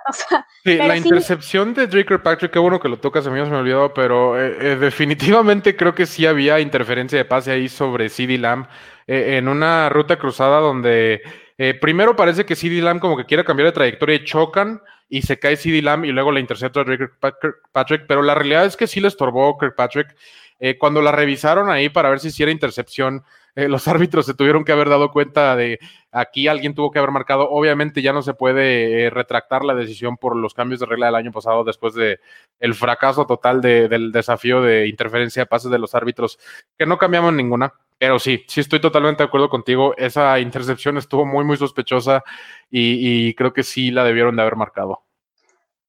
sí, 0.66 0.76
la 0.76 0.98
intercepción 0.98 1.74
de 1.74 1.88
Drake 1.88 2.20
Patrick, 2.20 2.52
qué 2.52 2.60
bueno 2.60 2.82
que 2.82 2.90
lo 2.90 3.00
tocas, 3.00 3.26
a 3.26 3.30
mí 3.30 3.42
se 3.42 3.50
me 3.50 3.56
olvidó, 3.56 3.94
pero 3.94 4.38
eh, 4.38 4.58
eh, 4.60 4.76
definitivamente 4.76 5.78
creo 5.78 5.96
que 5.96 6.06
sí 6.06 6.26
había 6.26 6.60
interferencia 6.60 7.18
de 7.18 7.24
pase 7.24 7.52
ahí 7.52 7.70
sobre 7.70 8.10
CD 8.10 8.38
Lamb 8.38 8.68
en 9.08 9.48
una 9.48 9.90
ruta 9.90 10.18
cruzada 10.18 10.60
donde 10.60 11.22
eh, 11.64 11.76
primero 11.76 12.16
parece 12.16 12.44
que 12.44 12.56
CD 12.56 12.82
Lamb 12.82 13.00
como 13.00 13.16
que 13.16 13.26
quiere 13.26 13.46
cambiar 13.46 13.68
de 13.68 13.74
trayectoria 13.74 14.16
y 14.16 14.24
chocan 14.24 14.82
y 15.08 15.22
se 15.22 15.38
cae 15.38 15.56
CD 15.56 15.84
Lamb 15.84 16.06
y 16.06 16.12
luego 16.12 16.32
la 16.32 16.40
intercepta 16.40 16.84
Kirkpatrick, 16.84 18.08
pero 18.08 18.24
la 18.24 18.34
realidad 18.34 18.66
es 18.66 18.76
que 18.76 18.88
sí 18.88 19.00
le 19.00 19.08
estorbó 19.08 19.60
Kirkpatrick. 19.60 20.16
Eh, 20.60 20.80
cuando 20.80 21.04
la 21.04 21.12
revisaron 21.12 21.70
ahí 21.70 21.90
para 21.90 22.10
ver 22.10 22.20
si 22.20 22.30
hiciera 22.30 22.52
intercepción, 22.52 23.24
eh, 23.54 23.68
los 23.68 23.88
árbitros 23.88 24.26
se 24.26 24.34
tuvieron 24.34 24.66
que 24.66 24.72
haber 24.72 24.90
dado 24.90 25.12
cuenta 25.12 25.56
de 25.56 25.78
aquí 26.12 26.48
alguien 26.48 26.74
tuvo 26.74 26.90
que 26.90 26.98
haber 26.98 27.12
marcado. 27.12 27.48
Obviamente 27.52 28.02
ya 28.02 28.12
no 28.12 28.24
se 28.24 28.34
puede 28.34 29.12
retractar 29.12 29.64
la 29.64 29.76
decisión 29.76 30.18
por 30.18 30.36
los 30.36 30.56
cambios 30.56 30.80
de 30.80 30.88
regla 30.88 31.06
del 31.06 31.16
año 31.16 31.32
pasado 31.32 31.64
después 31.64 31.94
de 31.94 32.22
el 32.60 32.74
fracaso 32.74 33.28
total 33.28 33.62
del 33.62 34.12
desafío 34.12 34.64
de 34.64 34.88
interferencia 34.88 35.44
de 35.44 35.46
pases 35.46 35.70
de 35.70 35.78
los 35.78 35.94
árbitros, 35.94 36.40
que 36.76 36.88
no 36.88 36.98
cambiamos 36.98 37.34
ninguna. 37.34 37.72
Pero 38.02 38.18
sí, 38.18 38.44
sí 38.48 38.62
estoy 38.62 38.82
totalmente 38.82 39.22
de 39.22 39.28
acuerdo 39.28 39.48
contigo. 39.48 39.94
Esa 39.96 40.40
intercepción 40.40 40.98
estuvo 40.98 41.24
muy, 41.24 41.46
muy 41.46 41.56
sospechosa 41.56 42.24
y, 42.68 43.36
creo 43.36 43.54
que 43.54 43.62
sí 43.62 43.92
la 43.92 44.04
debieron 44.04 44.36
de 44.36 44.42
haber 44.42 44.56
marcado. 44.56 45.04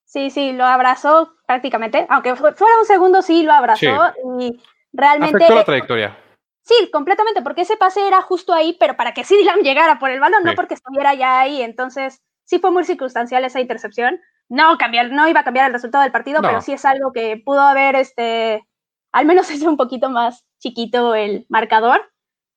Sí, 0.05 0.29
sí, 0.29 0.53
lo 0.53 0.67
abrazó 0.67 1.33
prácticamente. 1.47 2.07
Aunque 2.11 2.37
fuera 2.37 2.79
un 2.79 2.85
segundo, 2.85 3.23
sí 3.23 3.45
lo 3.45 3.55
abrazó 3.55 4.13
y 4.39 4.61
realmente. 4.93 5.37
Afectó 5.37 5.55
la 5.55 5.65
trayectoria. 5.65 6.19
Sí, 6.61 6.91
completamente, 6.93 7.41
porque 7.41 7.63
ese 7.63 7.79
pase 7.79 8.07
era 8.07 8.21
justo 8.21 8.53
ahí, 8.53 8.77
pero 8.79 8.95
para 8.95 9.15
que 9.15 9.25
CD 9.25 9.43
Lamb 9.45 9.63
llegara 9.63 9.99
por 9.99 10.11
el 10.11 10.21
balón, 10.21 10.45
no 10.45 10.53
porque 10.55 10.75
estuviera 10.75 11.15
ya 11.15 11.41
ahí. 11.41 11.63
Entonces, 11.63 12.21
sí 12.45 12.59
fue 12.59 12.71
muy 12.71 12.85
circunstancial 12.85 13.43
esa 13.47 13.61
intercepción. 13.61 14.21
No, 14.51 14.77
cambiar, 14.77 15.13
no 15.13 15.29
iba 15.29 15.41
a 15.41 15.45
cambiar 15.45 15.69
el 15.69 15.73
resultado 15.73 16.03
del 16.03 16.13
partido, 16.13 16.43
pero 16.43 16.61
sí 16.61 16.75
es 16.75 16.85
algo 16.85 17.11
que 17.11 17.41
pudo 17.43 17.63
haber 17.63 17.97
este, 17.97 18.69
al 19.13 19.25
menos 19.25 19.49
es 19.51 19.63
un 19.63 19.79
poquito 19.79 20.11
más 20.11 20.45
chiquito 20.63 21.15
el 21.15 21.45
marcador. 21.49 22.01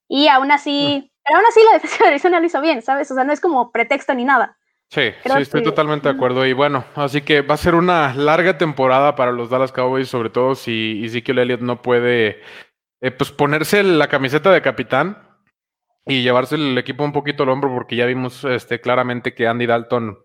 Y 0.08 0.28
aún 0.28 0.52
así, 0.52 1.04
mm. 1.04 1.10
pero 1.26 1.38
aún 1.38 1.46
así 1.50 1.60
la 1.66 1.74
defensa 1.74 1.98
de 2.04 2.10
Arizona 2.10 2.40
lo 2.40 2.46
hizo 2.46 2.62
bien, 2.62 2.82
¿sabes? 2.82 3.10
O 3.12 3.16
sea, 3.16 3.24
no 3.24 3.34
es 3.34 3.42
como 3.42 3.72
pretexto 3.72 4.14
ni 4.14 4.24
nada. 4.24 4.58
Sí, 4.90 5.12
sí, 5.24 5.42
estoy 5.42 5.64
totalmente 5.64 6.08
de 6.08 6.14
acuerdo. 6.14 6.46
Y 6.46 6.54
bueno, 6.54 6.86
así 6.96 7.22
que 7.22 7.42
va 7.42 7.56
a 7.56 7.58
ser 7.58 7.76
una 7.76 8.14
larga 8.14 8.58
temporada 8.58 9.16
para 9.16 9.32
los 9.32 9.50
Dallas 9.50 9.72
Cowboys, 9.72 10.08
sobre 10.08 10.30
todo 10.30 10.54
si 10.54 11.02
Ezekiel 11.04 11.40
Elliott 11.40 11.62
no 11.62 11.82
puede 11.82 12.42
eh, 13.02 13.12
pues 13.12 13.32
ponerse 13.32 13.82
la 13.84 14.08
camiseta 14.08 14.52
de 14.52 14.62
capitán 14.62 15.28
y 16.06 16.22
llevarse 16.22 16.56
el 16.56 16.78
equipo 16.78 17.04
un 17.04 17.14
poquito 17.14 17.44
al 17.44 17.50
hombro, 17.50 17.74
porque 17.74 17.96
ya 17.96 18.06
vimos 18.06 18.44
este, 18.44 18.80
claramente 18.80 19.34
que 19.34 19.48
Andy 19.48 19.66
Dalton 19.66 20.20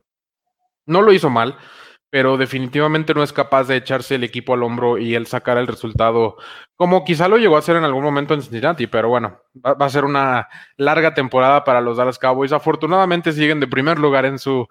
no 0.85 1.03
lo 1.03 1.13
hizo 1.13 1.31
mal 1.31 1.57
pero 2.11 2.37
definitivamente 2.37 3.15
no 3.15 3.23
es 3.23 3.33
capaz 3.33 3.65
de 3.69 3.77
echarse 3.77 4.17
el 4.17 4.25
equipo 4.25 4.53
al 4.53 4.65
hombro 4.65 4.99
y 4.99 5.15
él 5.15 5.29
sacar 5.29 5.57
el 5.59 5.69
resultado, 5.69 6.37
como 6.75 7.05
quizá 7.05 7.29
lo 7.29 7.39
llegó 7.39 7.55
a 7.55 7.61
hacer 7.61 7.77
en 7.77 7.85
algún 7.85 8.03
momento 8.03 8.35
en 8.35 8.43
Cincinnati, 8.43 8.89
pero 8.89 9.09
bueno, 9.09 9.41
va, 9.65 9.77
a 9.79 9.91
ser 9.91 10.05
una 10.05 10.49
larga 10.77 11.15
temporada 11.15 11.63
para 11.63 11.81
los 11.81 11.97
Dallas 11.97 12.19
Cowboys. 12.19 12.53
Afortunadamente 12.53 13.33
siguen 13.33 13.61
de 13.61 13.69
primer 13.69 14.01
lugar 14.01 14.27
en 14.27 14.41
su 14.41 14.67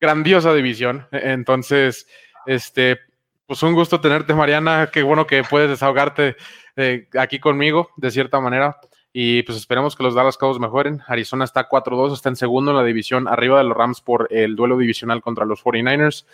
grandiosa 0.00 0.54
división, 0.54 1.06
e, 1.12 1.32
entonces, 1.32 2.08
este, 2.46 2.98
pues 3.46 3.62
un 3.62 3.74
gusto 3.74 4.00
tenerte, 4.00 4.34
Mariana, 4.34 4.88
qué 4.90 5.02
bueno 5.02 5.26
que 5.26 5.44
puedes 5.44 5.68
desahogarte 5.68 6.36
eh, 6.76 7.06
aquí 7.18 7.38
conmigo, 7.38 7.90
de 7.96 8.10
cierta 8.10 8.40
manera. 8.40 8.78
Y 9.10 9.42
pues 9.42 9.56
esperemos 9.56 9.96
que 9.96 10.02
los 10.02 10.14
Dallas 10.14 10.36
Cowboys 10.36 10.60
mejoren. 10.60 11.00
Arizona 11.08 11.44
está 11.44 11.66
4-2, 11.66 12.12
está 12.12 12.28
en 12.28 12.36
segundo 12.36 12.70
en 12.70 12.76
la 12.76 12.84
división, 12.84 13.26
arriba 13.26 13.58
de 13.58 13.64
los 13.64 13.76
Rams 13.76 14.02
por 14.02 14.28
el 14.30 14.54
duelo 14.54 14.76
divisional 14.76 15.22
contra 15.22 15.46
los 15.46 15.64
49ers 15.64 16.26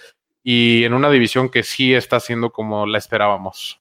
y 0.44 0.84
en 0.84 0.92
una 0.92 1.10
división 1.10 1.48
que 1.48 1.62
sí 1.62 1.94
está 1.94 2.20
siendo 2.20 2.52
como 2.52 2.86
la 2.86 2.98
esperábamos. 2.98 3.80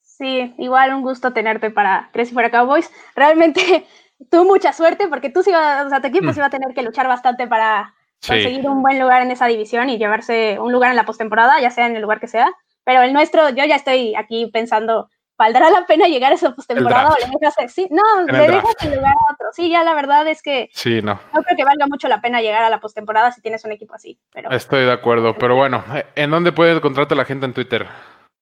Sí, 0.00 0.54
igual 0.58 0.94
un 0.94 1.02
gusto 1.02 1.32
tenerte 1.32 1.70
para 1.70 2.08
Tres 2.12 2.30
y 2.30 2.34
Fuera 2.34 2.50
Cowboys. 2.50 2.90
Realmente 3.14 3.86
tuvo 4.30 4.46
mucha 4.46 4.72
suerte 4.72 5.06
porque 5.08 5.28
tú 5.30 5.42
sí 5.42 5.50
o 5.50 5.88
sea, 5.88 6.00
tu 6.00 6.08
equipo 6.08 6.30
mm. 6.30 6.32
sí 6.32 6.40
va 6.40 6.46
a 6.46 6.50
tener 6.50 6.74
que 6.74 6.82
luchar 6.82 7.06
bastante 7.06 7.46
para 7.46 7.94
conseguir 8.26 8.66
un 8.68 8.82
buen 8.82 8.98
lugar 8.98 9.22
en 9.22 9.30
esa 9.30 9.46
división 9.46 9.88
y 9.90 9.98
llevarse 9.98 10.58
un 10.58 10.72
lugar 10.72 10.90
en 10.90 10.96
la 10.96 11.04
postemporada, 11.04 11.60
ya 11.60 11.70
sea 11.70 11.86
en 11.86 11.96
el 11.96 12.02
lugar 12.02 12.18
que 12.18 12.28
sea. 12.28 12.50
Pero 12.84 13.02
el 13.02 13.12
nuestro, 13.12 13.50
yo 13.50 13.64
ya 13.66 13.76
estoy 13.76 14.14
aquí 14.14 14.46
pensando, 14.46 15.10
¿valdrá 15.40 15.70
la 15.70 15.86
pena 15.86 16.06
llegar 16.06 16.32
a 16.32 16.34
esa 16.34 16.54
postemporada 16.54 17.12
o 17.12 17.16
le 17.18 17.26
dejas 17.40 17.72
sí, 17.72 17.88
no, 17.90 18.02
le 18.26 18.46
dejas 18.46 18.74
el 18.82 18.94
lugar 18.94 19.14
a 19.14 19.32
otro. 19.32 19.46
Sí, 19.52 19.70
ya 19.70 19.82
la 19.82 19.94
verdad 19.94 20.28
es 20.28 20.42
que 20.42 20.68
sí, 20.74 21.00
no. 21.00 21.18
no 21.32 21.42
creo 21.42 21.56
que 21.56 21.64
valga 21.64 21.86
mucho 21.86 22.08
la 22.08 22.20
pena 22.20 22.42
llegar 22.42 22.62
a 22.62 22.68
la 22.68 22.78
postemporada 22.78 23.32
si 23.32 23.40
tienes 23.40 23.64
un 23.64 23.72
equipo 23.72 23.94
así. 23.94 24.18
Pero... 24.34 24.50
Estoy 24.50 24.84
de 24.84 24.92
acuerdo, 24.92 25.34
pero 25.38 25.56
bueno, 25.56 25.82
¿en 26.14 26.30
dónde 26.30 26.52
puede 26.52 26.76
encontrarte 26.76 27.14
la 27.14 27.24
gente 27.24 27.46
en 27.46 27.54
Twitter? 27.54 27.86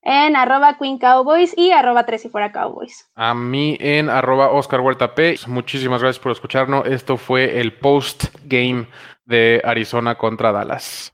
En 0.03 0.35
arroba 0.35 0.77
Queen 0.77 0.99
Cowboys 0.99 1.57
y 1.57 1.71
arroba 1.71 2.05
Tres 2.05 2.25
y 2.25 2.31
Fuera 2.31 2.51
Cowboys. 2.51 3.09
A 3.15 3.33
mí 3.33 3.77
en 3.79 4.11
arroba 4.11 4.51
Oscar 4.51 4.81
Huerta 4.81 5.15
P. 5.15 5.39
Muchísimas 5.47 6.03
gracias 6.03 6.21
por 6.21 6.33
escucharnos. 6.33 6.85
Esto 6.85 7.17
fue 7.17 7.61
el 7.61 7.75
post 7.75 8.25
game 8.43 8.89
de 9.25 9.61
Arizona 9.65 10.17
contra 10.17 10.51
Dallas. 10.51 11.13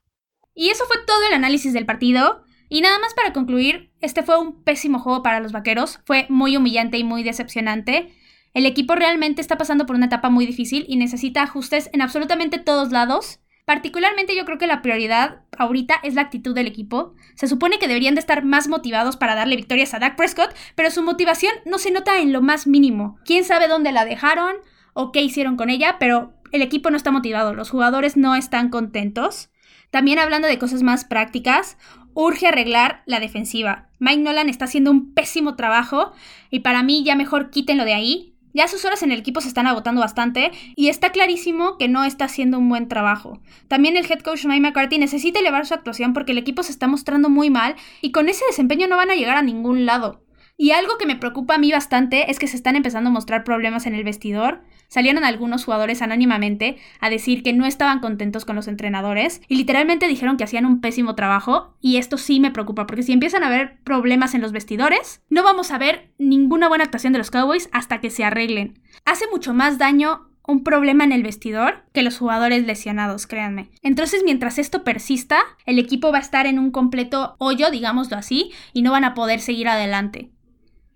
Y 0.55 0.69
eso 0.69 0.85
fue 0.85 0.97
todo 1.05 1.27
el 1.27 1.33
análisis 1.33 1.73
del 1.73 1.85
partido. 1.85 2.44
Y 2.69 2.81
nada 2.81 2.99
más 2.99 3.13
para 3.13 3.33
concluir, 3.33 3.91
este 4.01 4.23
fue 4.23 4.39
un 4.39 4.63
pésimo 4.63 4.99
juego 4.99 5.23
para 5.23 5.39
los 5.39 5.51
vaqueros, 5.51 5.99
fue 6.05 6.25
muy 6.29 6.57
humillante 6.57 6.97
y 6.97 7.03
muy 7.03 7.23
decepcionante. 7.23 8.13
El 8.53 8.65
equipo 8.65 8.95
realmente 8.95 9.41
está 9.41 9.57
pasando 9.57 9.85
por 9.85 9.95
una 9.95 10.05
etapa 10.05 10.29
muy 10.29 10.45
difícil 10.45 10.85
y 10.87 10.95
necesita 10.95 11.43
ajustes 11.43 11.89
en 11.93 12.01
absolutamente 12.01 12.57
todos 12.57 12.91
lados. 12.91 13.39
Particularmente 13.65 14.35
yo 14.35 14.45
creo 14.45 14.59
que 14.59 14.67
la 14.67 14.81
prioridad 14.83 15.41
ahorita 15.57 15.95
es 16.03 16.13
la 16.13 16.21
actitud 16.21 16.53
del 16.53 16.67
equipo. 16.67 17.15
Se 17.35 17.47
supone 17.47 17.79
que 17.79 17.87
deberían 17.87 18.13
de 18.13 18.19
estar 18.19 18.45
más 18.45 18.67
motivados 18.67 19.17
para 19.17 19.35
darle 19.35 19.55
victorias 19.55 19.93
a 19.93 19.99
Dak 19.99 20.15
Prescott, 20.15 20.55
pero 20.75 20.91
su 20.91 21.01
motivación 21.01 21.53
no 21.65 21.79
se 21.79 21.91
nota 21.91 22.19
en 22.19 22.31
lo 22.31 22.41
más 22.41 22.67
mínimo. 22.67 23.17
¿Quién 23.25 23.43
sabe 23.43 23.67
dónde 23.67 23.91
la 23.91 24.05
dejaron 24.05 24.55
o 24.93 25.11
qué 25.11 25.21
hicieron 25.21 25.57
con 25.57 25.71
ella? 25.71 25.97
Pero 25.99 26.33
el 26.51 26.61
equipo 26.61 26.91
no 26.91 26.97
está 26.97 27.11
motivado, 27.11 27.55
los 27.55 27.71
jugadores 27.71 28.15
no 28.15 28.35
están 28.35 28.69
contentos. 28.69 29.49
También 29.89 30.19
hablando 30.19 30.47
de 30.47 30.59
cosas 30.59 30.83
más 30.83 31.03
prácticas, 31.03 31.77
urge 32.15 32.47
arreglar 32.47 33.03
la 33.05 33.19
defensiva. 33.19 33.89
Mike 33.99 34.23
Nolan 34.23 34.49
está 34.49 34.65
haciendo 34.65 34.89
un 34.89 35.13
pésimo 35.13 35.55
trabajo 35.55 36.13
y 36.49 36.61
para 36.61 36.81
mí 36.81 37.03
ya 37.03 37.15
mejor 37.15 37.51
quítenlo 37.51 37.85
de 37.85 37.93
ahí. 37.93 38.31
Ya 38.53 38.69
sus 38.69 38.85
horas 38.85 39.03
en 39.03 39.11
el 39.11 39.19
equipo 39.19 39.41
se 39.41 39.49
están 39.49 39.67
agotando 39.67 39.99
bastante 39.99 40.51
y 40.77 40.87
está 40.87 41.11
clarísimo 41.11 41.77
que 41.77 41.89
no 41.89 42.05
está 42.05 42.25
haciendo 42.25 42.57
un 42.57 42.69
buen 42.69 42.87
trabajo. 42.87 43.41
También 43.67 43.97
el 43.97 44.09
head 44.09 44.21
coach 44.21 44.45
Mike 44.45 44.61
McCarthy 44.61 44.97
necesita 44.97 45.39
elevar 45.39 45.65
su 45.65 45.73
actuación 45.73 46.13
porque 46.13 46.31
el 46.31 46.37
equipo 46.37 46.63
se 46.63 46.71
está 46.71 46.87
mostrando 46.87 47.29
muy 47.29 47.49
mal 47.49 47.75
y 48.01 48.11
con 48.11 48.29
ese 48.29 48.45
desempeño 48.47 48.87
no 48.87 48.95
van 48.95 49.11
a 49.11 49.15
llegar 49.15 49.35
a 49.35 49.41
ningún 49.41 49.85
lado. 49.85 50.24
Y 50.57 50.71
algo 50.71 50.97
que 50.97 51.05
me 51.05 51.17
preocupa 51.17 51.55
a 51.55 51.57
mí 51.57 51.71
bastante 51.71 52.31
es 52.31 52.39
que 52.39 52.47
se 52.47 52.55
están 52.55 52.77
empezando 52.77 53.09
a 53.09 53.13
mostrar 53.13 53.43
problemas 53.43 53.85
en 53.85 53.93
el 53.93 54.05
vestidor. 54.05 54.61
Salieron 54.87 55.25
algunos 55.25 55.65
jugadores 55.65 56.01
anónimamente 56.01 56.77
a 57.01 57.09
decir 57.09 57.43
que 57.43 57.51
no 57.51 57.65
estaban 57.65 57.99
contentos 57.99 58.45
con 58.45 58.55
los 58.55 58.69
entrenadores 58.69 59.41
y 59.49 59.55
literalmente 59.55 60.07
dijeron 60.07 60.37
que 60.37 60.45
hacían 60.45 60.65
un 60.65 60.79
pésimo 60.79 61.15
trabajo 61.15 61.75
y 61.81 61.97
esto 61.97 62.17
sí 62.17 62.39
me 62.39 62.51
preocupa 62.51 62.87
porque 62.87 63.03
si 63.03 63.11
empiezan 63.11 63.43
a 63.43 63.47
haber 63.47 63.79
problemas 63.83 64.33
en 64.33 64.41
los 64.41 64.53
vestidores, 64.53 65.21
no 65.29 65.43
vamos 65.43 65.71
a 65.71 65.77
ver 65.77 66.11
ninguna 66.17 66.69
buena 66.69 66.85
actuación 66.85 67.11
de 67.11 67.19
los 67.19 67.31
Cowboys 67.31 67.67
hasta 67.73 67.99
que 67.99 68.09
se 68.09 68.23
arreglen. 68.23 68.79
Hace 69.03 69.25
mucho 69.29 69.53
más 69.53 69.77
daño 69.77 70.29
un 70.47 70.63
problema 70.63 71.03
en 71.03 71.11
el 71.11 71.23
vestidor 71.23 71.83
que 71.91 72.03
los 72.03 72.17
jugadores 72.17 72.65
lesionados, 72.65 73.27
créanme. 73.27 73.69
Entonces, 73.81 74.21
mientras 74.23 74.59
esto 74.59 74.83
persista, 74.83 75.39
el 75.65 75.79
equipo 75.79 76.11
va 76.11 76.19
a 76.19 76.21
estar 76.21 76.45
en 76.45 76.59
un 76.59 76.71
completo 76.71 77.35
hoyo, 77.39 77.71
digámoslo 77.71 78.15
así, 78.17 78.51
y 78.71 78.83
no 78.83 78.91
van 78.91 79.03
a 79.03 79.15
poder 79.15 79.39
seguir 79.39 79.67
adelante. 79.67 80.29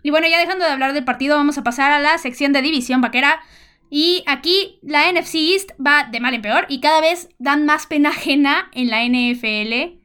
Y 0.03 0.12
bueno, 0.12 0.27
ya 0.27 0.39
dejando 0.39 0.65
de 0.65 0.71
hablar 0.71 0.93
del 0.93 1.03
partido, 1.03 1.35
vamos 1.35 1.57
a 1.57 1.63
pasar 1.63 1.91
a 1.91 1.99
la 1.99 2.17
sección 2.17 2.53
de 2.53 2.62
división 2.62 3.01
vaquera. 3.01 3.41
Y 3.89 4.23
aquí 4.27 4.79
la 4.83 5.12
NFC 5.12 5.35
East 5.35 5.71
va 5.85 6.03
de 6.03 6.19
mal 6.19 6.33
en 6.33 6.41
peor 6.41 6.65
y 6.69 6.79
cada 6.79 7.01
vez 7.01 7.29
dan 7.39 7.65
más 7.65 7.88
pena 7.88 8.09
ajena 8.09 8.69
en 8.73 8.89
la 8.89 9.03
NFL. 9.03 9.99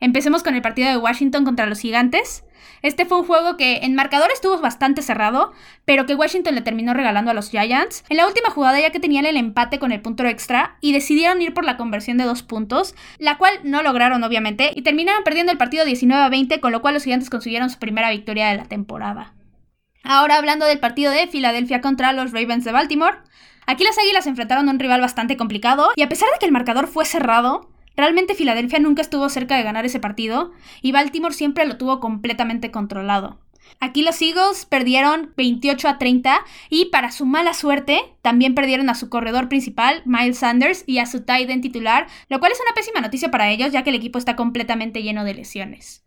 Empecemos 0.00 0.42
con 0.42 0.54
el 0.54 0.62
partido 0.62 0.88
de 0.88 0.96
Washington 0.96 1.44
contra 1.44 1.66
los 1.66 1.80
Gigantes. 1.80 2.44
Este 2.82 3.04
fue 3.04 3.18
un 3.18 3.26
juego 3.26 3.58
que 3.58 3.80
en 3.82 3.94
marcador 3.94 4.30
estuvo 4.32 4.58
bastante 4.58 5.02
cerrado, 5.02 5.52
pero 5.84 6.06
que 6.06 6.14
Washington 6.14 6.54
le 6.54 6.62
terminó 6.62 6.94
regalando 6.94 7.30
a 7.30 7.34
los 7.34 7.50
Giants. 7.50 8.04
En 8.08 8.16
la 8.16 8.26
última 8.26 8.50
jugada 8.50 8.80
ya 8.80 8.90
que 8.90 9.00
tenían 9.00 9.26
el 9.26 9.36
empate 9.36 9.78
con 9.78 9.92
el 9.92 10.00
punto 10.00 10.24
extra 10.24 10.78
y 10.80 10.92
decidieron 10.92 11.42
ir 11.42 11.52
por 11.52 11.64
la 11.64 11.76
conversión 11.76 12.16
de 12.16 12.24
dos 12.24 12.42
puntos, 12.42 12.94
la 13.18 13.36
cual 13.36 13.52
no 13.64 13.82
lograron 13.82 14.24
obviamente 14.24 14.70
y 14.74 14.82
terminaron 14.82 15.24
perdiendo 15.24 15.52
el 15.52 15.58
partido 15.58 15.84
19 15.84 16.22
a 16.22 16.28
20, 16.30 16.60
con 16.60 16.72
lo 16.72 16.80
cual 16.80 16.94
los 16.94 17.04
Gigantes 17.04 17.28
consiguieron 17.28 17.68
su 17.68 17.78
primera 17.78 18.10
victoria 18.10 18.48
de 18.48 18.56
la 18.56 18.64
temporada. 18.64 19.34
Ahora 20.02 20.36
hablando 20.36 20.66
del 20.66 20.80
partido 20.80 21.12
de 21.12 21.26
Filadelfia 21.26 21.80
contra 21.80 22.12
los 22.12 22.32
Ravens 22.32 22.64
de 22.64 22.72
Baltimore. 22.72 23.18
Aquí 23.66 23.84
las 23.84 23.98
Águilas 23.98 24.26
enfrentaron 24.26 24.68
a 24.68 24.72
un 24.72 24.78
rival 24.78 25.00
bastante 25.00 25.36
complicado 25.36 25.90
y 25.94 26.02
a 26.02 26.08
pesar 26.08 26.28
de 26.32 26.38
que 26.38 26.46
el 26.46 26.52
marcador 26.52 26.86
fue 26.86 27.04
cerrado, 27.04 27.70
realmente 27.96 28.34
Filadelfia 28.34 28.78
nunca 28.78 29.02
estuvo 29.02 29.28
cerca 29.28 29.56
de 29.56 29.62
ganar 29.62 29.84
ese 29.84 30.00
partido 30.00 30.52
y 30.82 30.92
Baltimore 30.92 31.34
siempre 31.34 31.66
lo 31.66 31.76
tuvo 31.76 32.00
completamente 32.00 32.70
controlado. 32.70 33.38
Aquí 33.78 34.02
los 34.02 34.20
Eagles 34.20 34.66
perdieron 34.66 35.32
28 35.36 35.88
a 35.88 35.98
30 35.98 36.40
y 36.70 36.86
para 36.86 37.12
su 37.12 37.24
mala 37.24 37.54
suerte 37.54 38.02
también 38.22 38.54
perdieron 38.54 38.90
a 38.90 38.94
su 38.94 39.08
corredor 39.08 39.48
principal, 39.48 40.02
Miles 40.06 40.38
Sanders, 40.38 40.82
y 40.86 40.98
a 40.98 41.06
su 41.06 41.22
tight 41.22 41.48
end 41.48 41.62
titular, 41.62 42.08
lo 42.28 42.40
cual 42.40 42.52
es 42.52 42.60
una 42.60 42.74
pésima 42.74 43.00
noticia 43.00 43.30
para 43.30 43.50
ellos 43.50 43.70
ya 43.70 43.84
que 43.84 43.90
el 43.90 43.96
equipo 43.96 44.18
está 44.18 44.34
completamente 44.34 45.02
lleno 45.02 45.24
de 45.24 45.34
lesiones. 45.34 46.04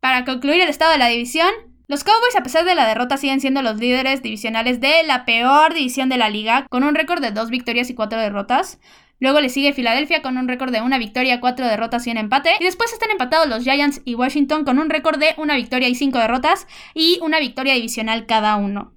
Para 0.00 0.24
concluir 0.24 0.60
el 0.60 0.68
estado 0.68 0.92
de 0.92 0.98
la 0.98 1.08
división, 1.08 1.50
los 1.86 2.02
Cowboys, 2.02 2.36
a 2.36 2.42
pesar 2.42 2.64
de 2.64 2.74
la 2.74 2.86
derrota, 2.86 3.18
siguen 3.18 3.40
siendo 3.40 3.60
los 3.60 3.76
líderes 3.78 4.22
divisionales 4.22 4.80
de 4.80 5.02
la 5.04 5.24
peor 5.24 5.74
división 5.74 6.08
de 6.08 6.16
la 6.16 6.30
liga, 6.30 6.66
con 6.70 6.82
un 6.82 6.94
récord 6.94 7.20
de 7.20 7.30
dos 7.30 7.50
victorias 7.50 7.90
y 7.90 7.94
cuatro 7.94 8.18
derrotas. 8.18 8.78
Luego 9.20 9.40
le 9.40 9.48
sigue 9.48 9.72
Filadelfia 9.72 10.22
con 10.22 10.38
un 10.38 10.48
récord 10.48 10.72
de 10.72 10.80
una 10.80 10.98
victoria, 10.98 11.40
cuatro 11.40 11.66
derrotas 11.66 12.06
y 12.06 12.10
un 12.10 12.16
empate. 12.16 12.52
Y 12.58 12.64
después 12.64 12.92
están 12.92 13.10
empatados 13.10 13.48
los 13.48 13.64
Giants 13.64 14.00
y 14.04 14.14
Washington 14.14 14.64
con 14.64 14.78
un 14.78 14.90
récord 14.90 15.18
de 15.18 15.34
una 15.36 15.56
victoria 15.56 15.88
y 15.88 15.94
cinco 15.94 16.18
derrotas 16.18 16.66
y 16.94 17.18
una 17.22 17.38
victoria 17.38 17.74
divisional 17.74 18.26
cada 18.26 18.56
uno. 18.56 18.92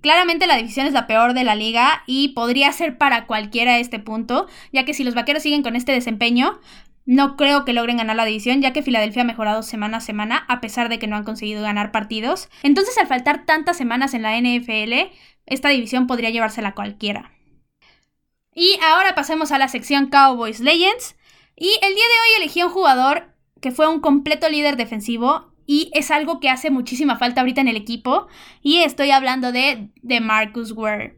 Claramente 0.00 0.46
la 0.46 0.56
división 0.56 0.86
es 0.86 0.92
la 0.92 1.06
peor 1.06 1.34
de 1.34 1.44
la 1.44 1.56
liga 1.56 2.02
y 2.06 2.28
podría 2.28 2.72
ser 2.72 2.98
para 2.98 3.26
cualquiera 3.26 3.78
este 3.78 3.98
punto, 3.98 4.46
ya 4.72 4.84
que 4.84 4.94
si 4.94 5.02
los 5.02 5.14
vaqueros 5.14 5.42
siguen 5.42 5.62
con 5.62 5.76
este 5.76 5.92
desempeño, 5.92 6.60
no 7.08 7.38
creo 7.38 7.64
que 7.64 7.72
logren 7.72 7.96
ganar 7.96 8.16
la 8.16 8.26
división, 8.26 8.60
ya 8.60 8.74
que 8.74 8.82
Filadelfia 8.82 9.22
ha 9.22 9.24
mejorado 9.24 9.62
semana 9.62 9.96
a 9.96 10.00
semana, 10.02 10.44
a 10.46 10.60
pesar 10.60 10.90
de 10.90 10.98
que 10.98 11.06
no 11.06 11.16
han 11.16 11.24
conseguido 11.24 11.62
ganar 11.62 11.90
partidos. 11.90 12.50
Entonces, 12.62 12.98
al 12.98 13.06
faltar 13.06 13.46
tantas 13.46 13.78
semanas 13.78 14.12
en 14.12 14.20
la 14.20 14.38
NFL, 14.38 15.10
esta 15.46 15.70
división 15.70 16.06
podría 16.06 16.28
llevársela 16.28 16.74
cualquiera. 16.74 17.32
Y 18.54 18.78
ahora 18.84 19.14
pasemos 19.14 19.52
a 19.52 19.58
la 19.58 19.68
sección 19.68 20.10
Cowboys 20.10 20.60
Legends. 20.60 21.16
Y 21.56 21.70
el 21.80 21.94
día 21.94 22.04
de 22.04 22.20
hoy 22.20 22.42
elegí 22.42 22.60
a 22.60 22.66
un 22.66 22.72
jugador 22.72 23.34
que 23.62 23.70
fue 23.70 23.88
un 23.88 24.00
completo 24.00 24.50
líder 24.50 24.76
defensivo 24.76 25.54
y 25.64 25.90
es 25.94 26.10
algo 26.10 26.40
que 26.40 26.50
hace 26.50 26.70
muchísima 26.70 27.16
falta 27.16 27.40
ahorita 27.40 27.62
en 27.62 27.68
el 27.68 27.76
equipo. 27.76 28.26
Y 28.60 28.80
estoy 28.80 29.12
hablando 29.12 29.50
de, 29.50 29.88
de 30.02 30.20
Marcus 30.20 30.72
Ware. 30.72 31.17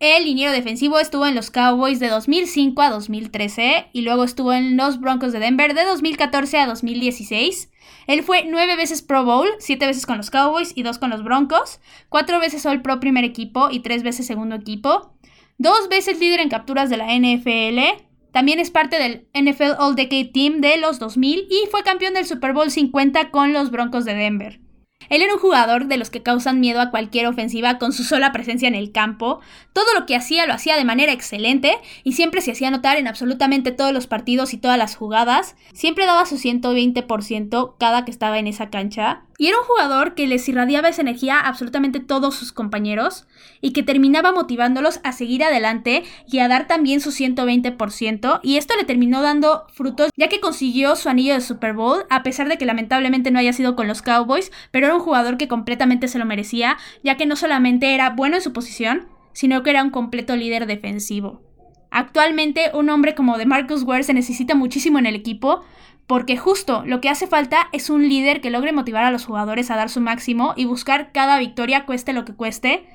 El 0.00 0.26
liniero 0.26 0.52
defensivo 0.52 1.00
estuvo 1.00 1.26
en 1.26 1.34
los 1.34 1.50
Cowboys 1.50 1.98
de 1.98 2.06
2005 2.06 2.82
a 2.82 2.90
2013 2.90 3.88
y 3.92 4.02
luego 4.02 4.22
estuvo 4.22 4.52
en 4.52 4.76
los 4.76 5.00
Broncos 5.00 5.32
de 5.32 5.40
Denver 5.40 5.74
de 5.74 5.84
2014 5.84 6.58
a 6.58 6.66
2016. 6.66 7.72
Él 8.06 8.22
fue 8.22 8.44
nueve 8.44 8.76
veces 8.76 9.02
Pro 9.02 9.24
Bowl, 9.24 9.48
siete 9.58 9.86
veces 9.86 10.06
con 10.06 10.16
los 10.16 10.30
Cowboys 10.30 10.70
y 10.76 10.84
dos 10.84 10.98
con 10.98 11.10
los 11.10 11.24
Broncos, 11.24 11.80
cuatro 12.08 12.38
veces 12.38 12.64
All 12.64 12.80
Pro 12.80 13.00
primer 13.00 13.24
equipo 13.24 13.70
y 13.72 13.80
tres 13.80 14.04
veces 14.04 14.24
segundo 14.24 14.54
equipo, 14.54 15.14
dos 15.58 15.88
veces 15.88 16.20
líder 16.20 16.38
en 16.38 16.48
capturas 16.48 16.90
de 16.90 16.96
la 16.96 17.12
NFL, 17.12 18.04
también 18.30 18.60
es 18.60 18.70
parte 18.70 19.00
del 19.00 19.26
NFL 19.34 19.80
All 19.80 19.96
Decade 19.96 20.26
Team 20.26 20.60
de 20.60 20.76
los 20.76 21.00
2000 21.00 21.48
y 21.50 21.66
fue 21.72 21.82
campeón 21.82 22.14
del 22.14 22.24
Super 22.24 22.52
Bowl 22.52 22.70
50 22.70 23.32
con 23.32 23.52
los 23.52 23.72
Broncos 23.72 24.04
de 24.04 24.14
Denver. 24.14 24.60
Él 25.08 25.22
era 25.22 25.34
un 25.34 25.40
jugador 25.40 25.86
de 25.86 25.96
los 25.96 26.10
que 26.10 26.22
causan 26.22 26.60
miedo 26.60 26.80
a 26.80 26.90
cualquier 26.90 27.26
ofensiva 27.26 27.78
con 27.78 27.92
su 27.92 28.04
sola 28.04 28.32
presencia 28.32 28.68
en 28.68 28.74
el 28.74 28.92
campo. 28.92 29.40
Todo 29.72 29.86
lo 29.98 30.06
que 30.06 30.16
hacía 30.16 30.46
lo 30.46 30.54
hacía 30.54 30.76
de 30.76 30.84
manera 30.84 31.12
excelente 31.12 31.76
y 32.04 32.12
siempre 32.12 32.40
se 32.40 32.52
hacía 32.52 32.70
notar 32.70 32.96
en 32.96 33.08
absolutamente 33.08 33.72
todos 33.72 33.92
los 33.92 34.06
partidos 34.06 34.54
y 34.54 34.58
todas 34.58 34.78
las 34.78 34.96
jugadas. 34.96 35.56
Siempre 35.72 36.06
daba 36.06 36.26
su 36.26 36.36
120% 36.36 37.74
cada 37.78 38.04
que 38.04 38.10
estaba 38.10 38.38
en 38.38 38.46
esa 38.46 38.70
cancha. 38.70 39.22
Y 39.40 39.46
era 39.46 39.58
un 39.58 39.64
jugador 39.64 40.16
que 40.16 40.26
les 40.26 40.48
irradiaba 40.48 40.88
esa 40.88 41.02
energía 41.02 41.38
a 41.38 41.46
absolutamente 41.46 42.00
todos 42.00 42.34
sus 42.34 42.50
compañeros 42.50 43.28
y 43.60 43.72
que 43.72 43.84
terminaba 43.84 44.32
motivándolos 44.32 44.98
a 45.04 45.12
seguir 45.12 45.44
adelante 45.44 46.02
y 46.26 46.40
a 46.40 46.48
dar 46.48 46.66
también 46.66 47.00
su 47.00 47.10
120%. 47.10 48.40
Y 48.42 48.56
esto 48.56 48.74
le 48.76 48.82
terminó 48.82 49.22
dando 49.22 49.64
frutos 49.72 50.10
ya 50.16 50.28
que 50.28 50.40
consiguió 50.40 50.96
su 50.96 51.08
anillo 51.08 51.34
de 51.34 51.40
Super 51.40 51.72
Bowl, 51.72 52.04
a 52.10 52.24
pesar 52.24 52.48
de 52.48 52.58
que 52.58 52.66
lamentablemente 52.66 53.30
no 53.30 53.38
haya 53.38 53.52
sido 53.52 53.76
con 53.76 53.86
los 53.86 54.02
Cowboys, 54.02 54.50
pero 54.72 54.86
era 54.86 54.96
un 54.96 55.02
jugador 55.02 55.36
que 55.36 55.46
completamente 55.46 56.08
se 56.08 56.18
lo 56.18 56.24
merecía, 56.24 56.76
ya 57.04 57.16
que 57.16 57.24
no 57.24 57.36
solamente 57.36 57.94
era 57.94 58.10
bueno 58.10 58.34
en 58.34 58.42
su 58.42 58.52
posición, 58.52 59.06
sino 59.32 59.62
que 59.62 59.70
era 59.70 59.84
un 59.84 59.90
completo 59.90 60.34
líder 60.34 60.66
defensivo. 60.66 61.42
Actualmente 61.90 62.70
un 62.74 62.90
hombre 62.90 63.14
como 63.14 63.38
de 63.38 63.46
Marcus 63.46 63.82
Ware 63.82 64.02
se 64.02 64.12
necesita 64.12 64.54
muchísimo 64.54 64.98
en 64.98 65.06
el 65.06 65.14
equipo, 65.14 65.64
porque 66.08 66.38
justo 66.38 66.82
lo 66.86 67.02
que 67.02 67.10
hace 67.10 67.26
falta 67.26 67.68
es 67.70 67.90
un 67.90 68.08
líder 68.08 68.40
que 68.40 68.50
logre 68.50 68.72
motivar 68.72 69.04
a 69.04 69.10
los 69.10 69.26
jugadores 69.26 69.70
a 69.70 69.76
dar 69.76 69.90
su 69.90 70.00
máximo 70.00 70.54
y 70.56 70.64
buscar 70.64 71.12
cada 71.12 71.38
victoria 71.38 71.84
cueste 71.84 72.14
lo 72.14 72.24
que 72.24 72.32
cueste. 72.32 72.86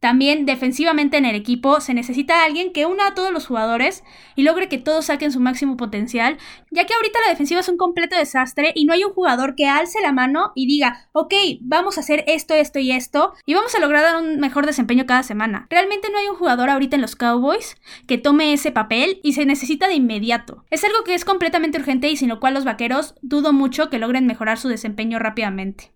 También 0.00 0.46
defensivamente 0.46 1.16
en 1.16 1.24
el 1.24 1.34
equipo 1.34 1.80
se 1.80 1.94
necesita 1.94 2.44
alguien 2.44 2.72
que 2.72 2.86
una 2.86 3.08
a 3.08 3.14
todos 3.14 3.32
los 3.32 3.46
jugadores 3.46 4.04
y 4.34 4.42
logre 4.42 4.68
que 4.68 4.78
todos 4.78 5.06
saquen 5.06 5.32
su 5.32 5.40
máximo 5.40 5.76
potencial, 5.76 6.36
ya 6.70 6.84
que 6.84 6.94
ahorita 6.94 7.18
la 7.24 7.30
defensiva 7.30 7.60
es 7.60 7.68
un 7.68 7.76
completo 7.76 8.16
desastre 8.16 8.72
y 8.74 8.84
no 8.84 8.92
hay 8.92 9.04
un 9.04 9.12
jugador 9.12 9.54
que 9.54 9.66
alce 9.66 10.00
la 10.00 10.12
mano 10.12 10.52
y 10.54 10.66
diga, 10.66 11.08
ok, 11.12 11.34
vamos 11.60 11.96
a 11.96 12.00
hacer 12.00 12.24
esto, 12.26 12.54
esto 12.54 12.78
y 12.78 12.92
esto 12.92 13.32
y 13.46 13.54
vamos 13.54 13.74
a 13.74 13.80
lograr 13.80 14.02
dar 14.02 14.22
un 14.22 14.38
mejor 14.38 14.66
desempeño 14.66 15.06
cada 15.06 15.22
semana. 15.22 15.66
Realmente 15.70 16.10
no 16.10 16.18
hay 16.18 16.28
un 16.28 16.36
jugador 16.36 16.70
ahorita 16.70 16.96
en 16.96 17.02
los 17.02 17.16
Cowboys 17.16 17.76
que 18.06 18.18
tome 18.18 18.52
ese 18.52 18.70
papel 18.70 19.20
y 19.22 19.32
se 19.32 19.46
necesita 19.46 19.88
de 19.88 19.94
inmediato. 19.94 20.64
Es 20.70 20.84
algo 20.84 21.04
que 21.04 21.14
es 21.14 21.24
completamente 21.24 21.78
urgente 21.78 22.08
y 22.10 22.16
sin 22.16 22.28
lo 22.28 22.40
cual 22.40 22.54
los 22.54 22.64
vaqueros 22.64 23.14
dudo 23.22 23.52
mucho 23.52 23.90
que 23.90 23.98
logren 23.98 24.26
mejorar 24.26 24.58
su 24.58 24.68
desempeño 24.68 25.18
rápidamente. 25.18 25.95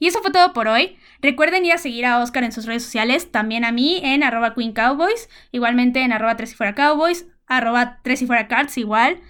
Y 0.00 0.08
eso 0.08 0.20
fue 0.22 0.32
todo 0.32 0.52
por 0.52 0.66
hoy. 0.66 0.96
Recuerden 1.20 1.64
ir 1.64 1.74
a 1.74 1.78
seguir 1.78 2.06
a 2.06 2.18
Oscar 2.18 2.42
en 2.42 2.50
sus 2.50 2.66
redes 2.66 2.82
sociales, 2.82 3.30
también 3.30 3.64
a 3.64 3.70
mí 3.70 4.00
en 4.02 4.24
arroba 4.24 4.54
Queen 4.54 4.72
Cowboys, 4.72 5.28
igualmente 5.52 6.00
en 6.00 6.12
arroba 6.12 6.36
tres 6.36 6.52
y 6.52 6.54
fuera 6.56 6.74
Cowboys, 6.74 7.26
arroba 7.46 8.00
tres 8.02 8.22
y 8.22 8.26
fuera 8.26 8.48
Cards 8.48 8.78
igual. 8.78 9.20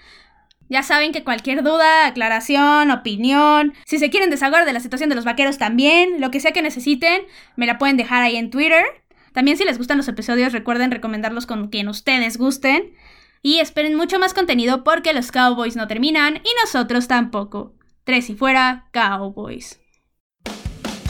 Ya 0.68 0.84
saben 0.84 1.10
que 1.10 1.24
cualquier 1.24 1.64
duda, 1.64 2.06
aclaración, 2.06 2.92
opinión, 2.92 3.74
si 3.84 3.98
se 3.98 4.08
quieren 4.08 4.30
desahogar 4.30 4.64
de 4.64 4.72
la 4.72 4.78
situación 4.78 5.10
de 5.10 5.16
los 5.16 5.24
vaqueros 5.24 5.58
también, 5.58 6.20
lo 6.20 6.30
que 6.30 6.38
sea 6.38 6.52
que 6.52 6.62
necesiten, 6.62 7.22
me 7.56 7.66
la 7.66 7.76
pueden 7.76 7.96
dejar 7.96 8.22
ahí 8.22 8.36
en 8.36 8.50
Twitter. 8.50 8.84
También 9.32 9.56
si 9.56 9.64
les 9.64 9.78
gustan 9.78 9.96
los 9.96 10.06
episodios, 10.06 10.52
recuerden 10.52 10.92
recomendarlos 10.92 11.46
con 11.46 11.68
quien 11.68 11.88
ustedes 11.88 12.38
gusten. 12.38 12.94
Y 13.42 13.58
esperen 13.58 13.96
mucho 13.96 14.20
más 14.20 14.34
contenido 14.34 14.84
porque 14.84 15.12
los 15.12 15.32
Cowboys 15.32 15.74
no 15.74 15.88
terminan 15.88 16.36
y 16.36 16.48
nosotros 16.62 17.08
tampoco. 17.08 17.74
Tres 18.04 18.30
y 18.30 18.34
fuera, 18.34 18.86
Cowboys. 18.92 19.79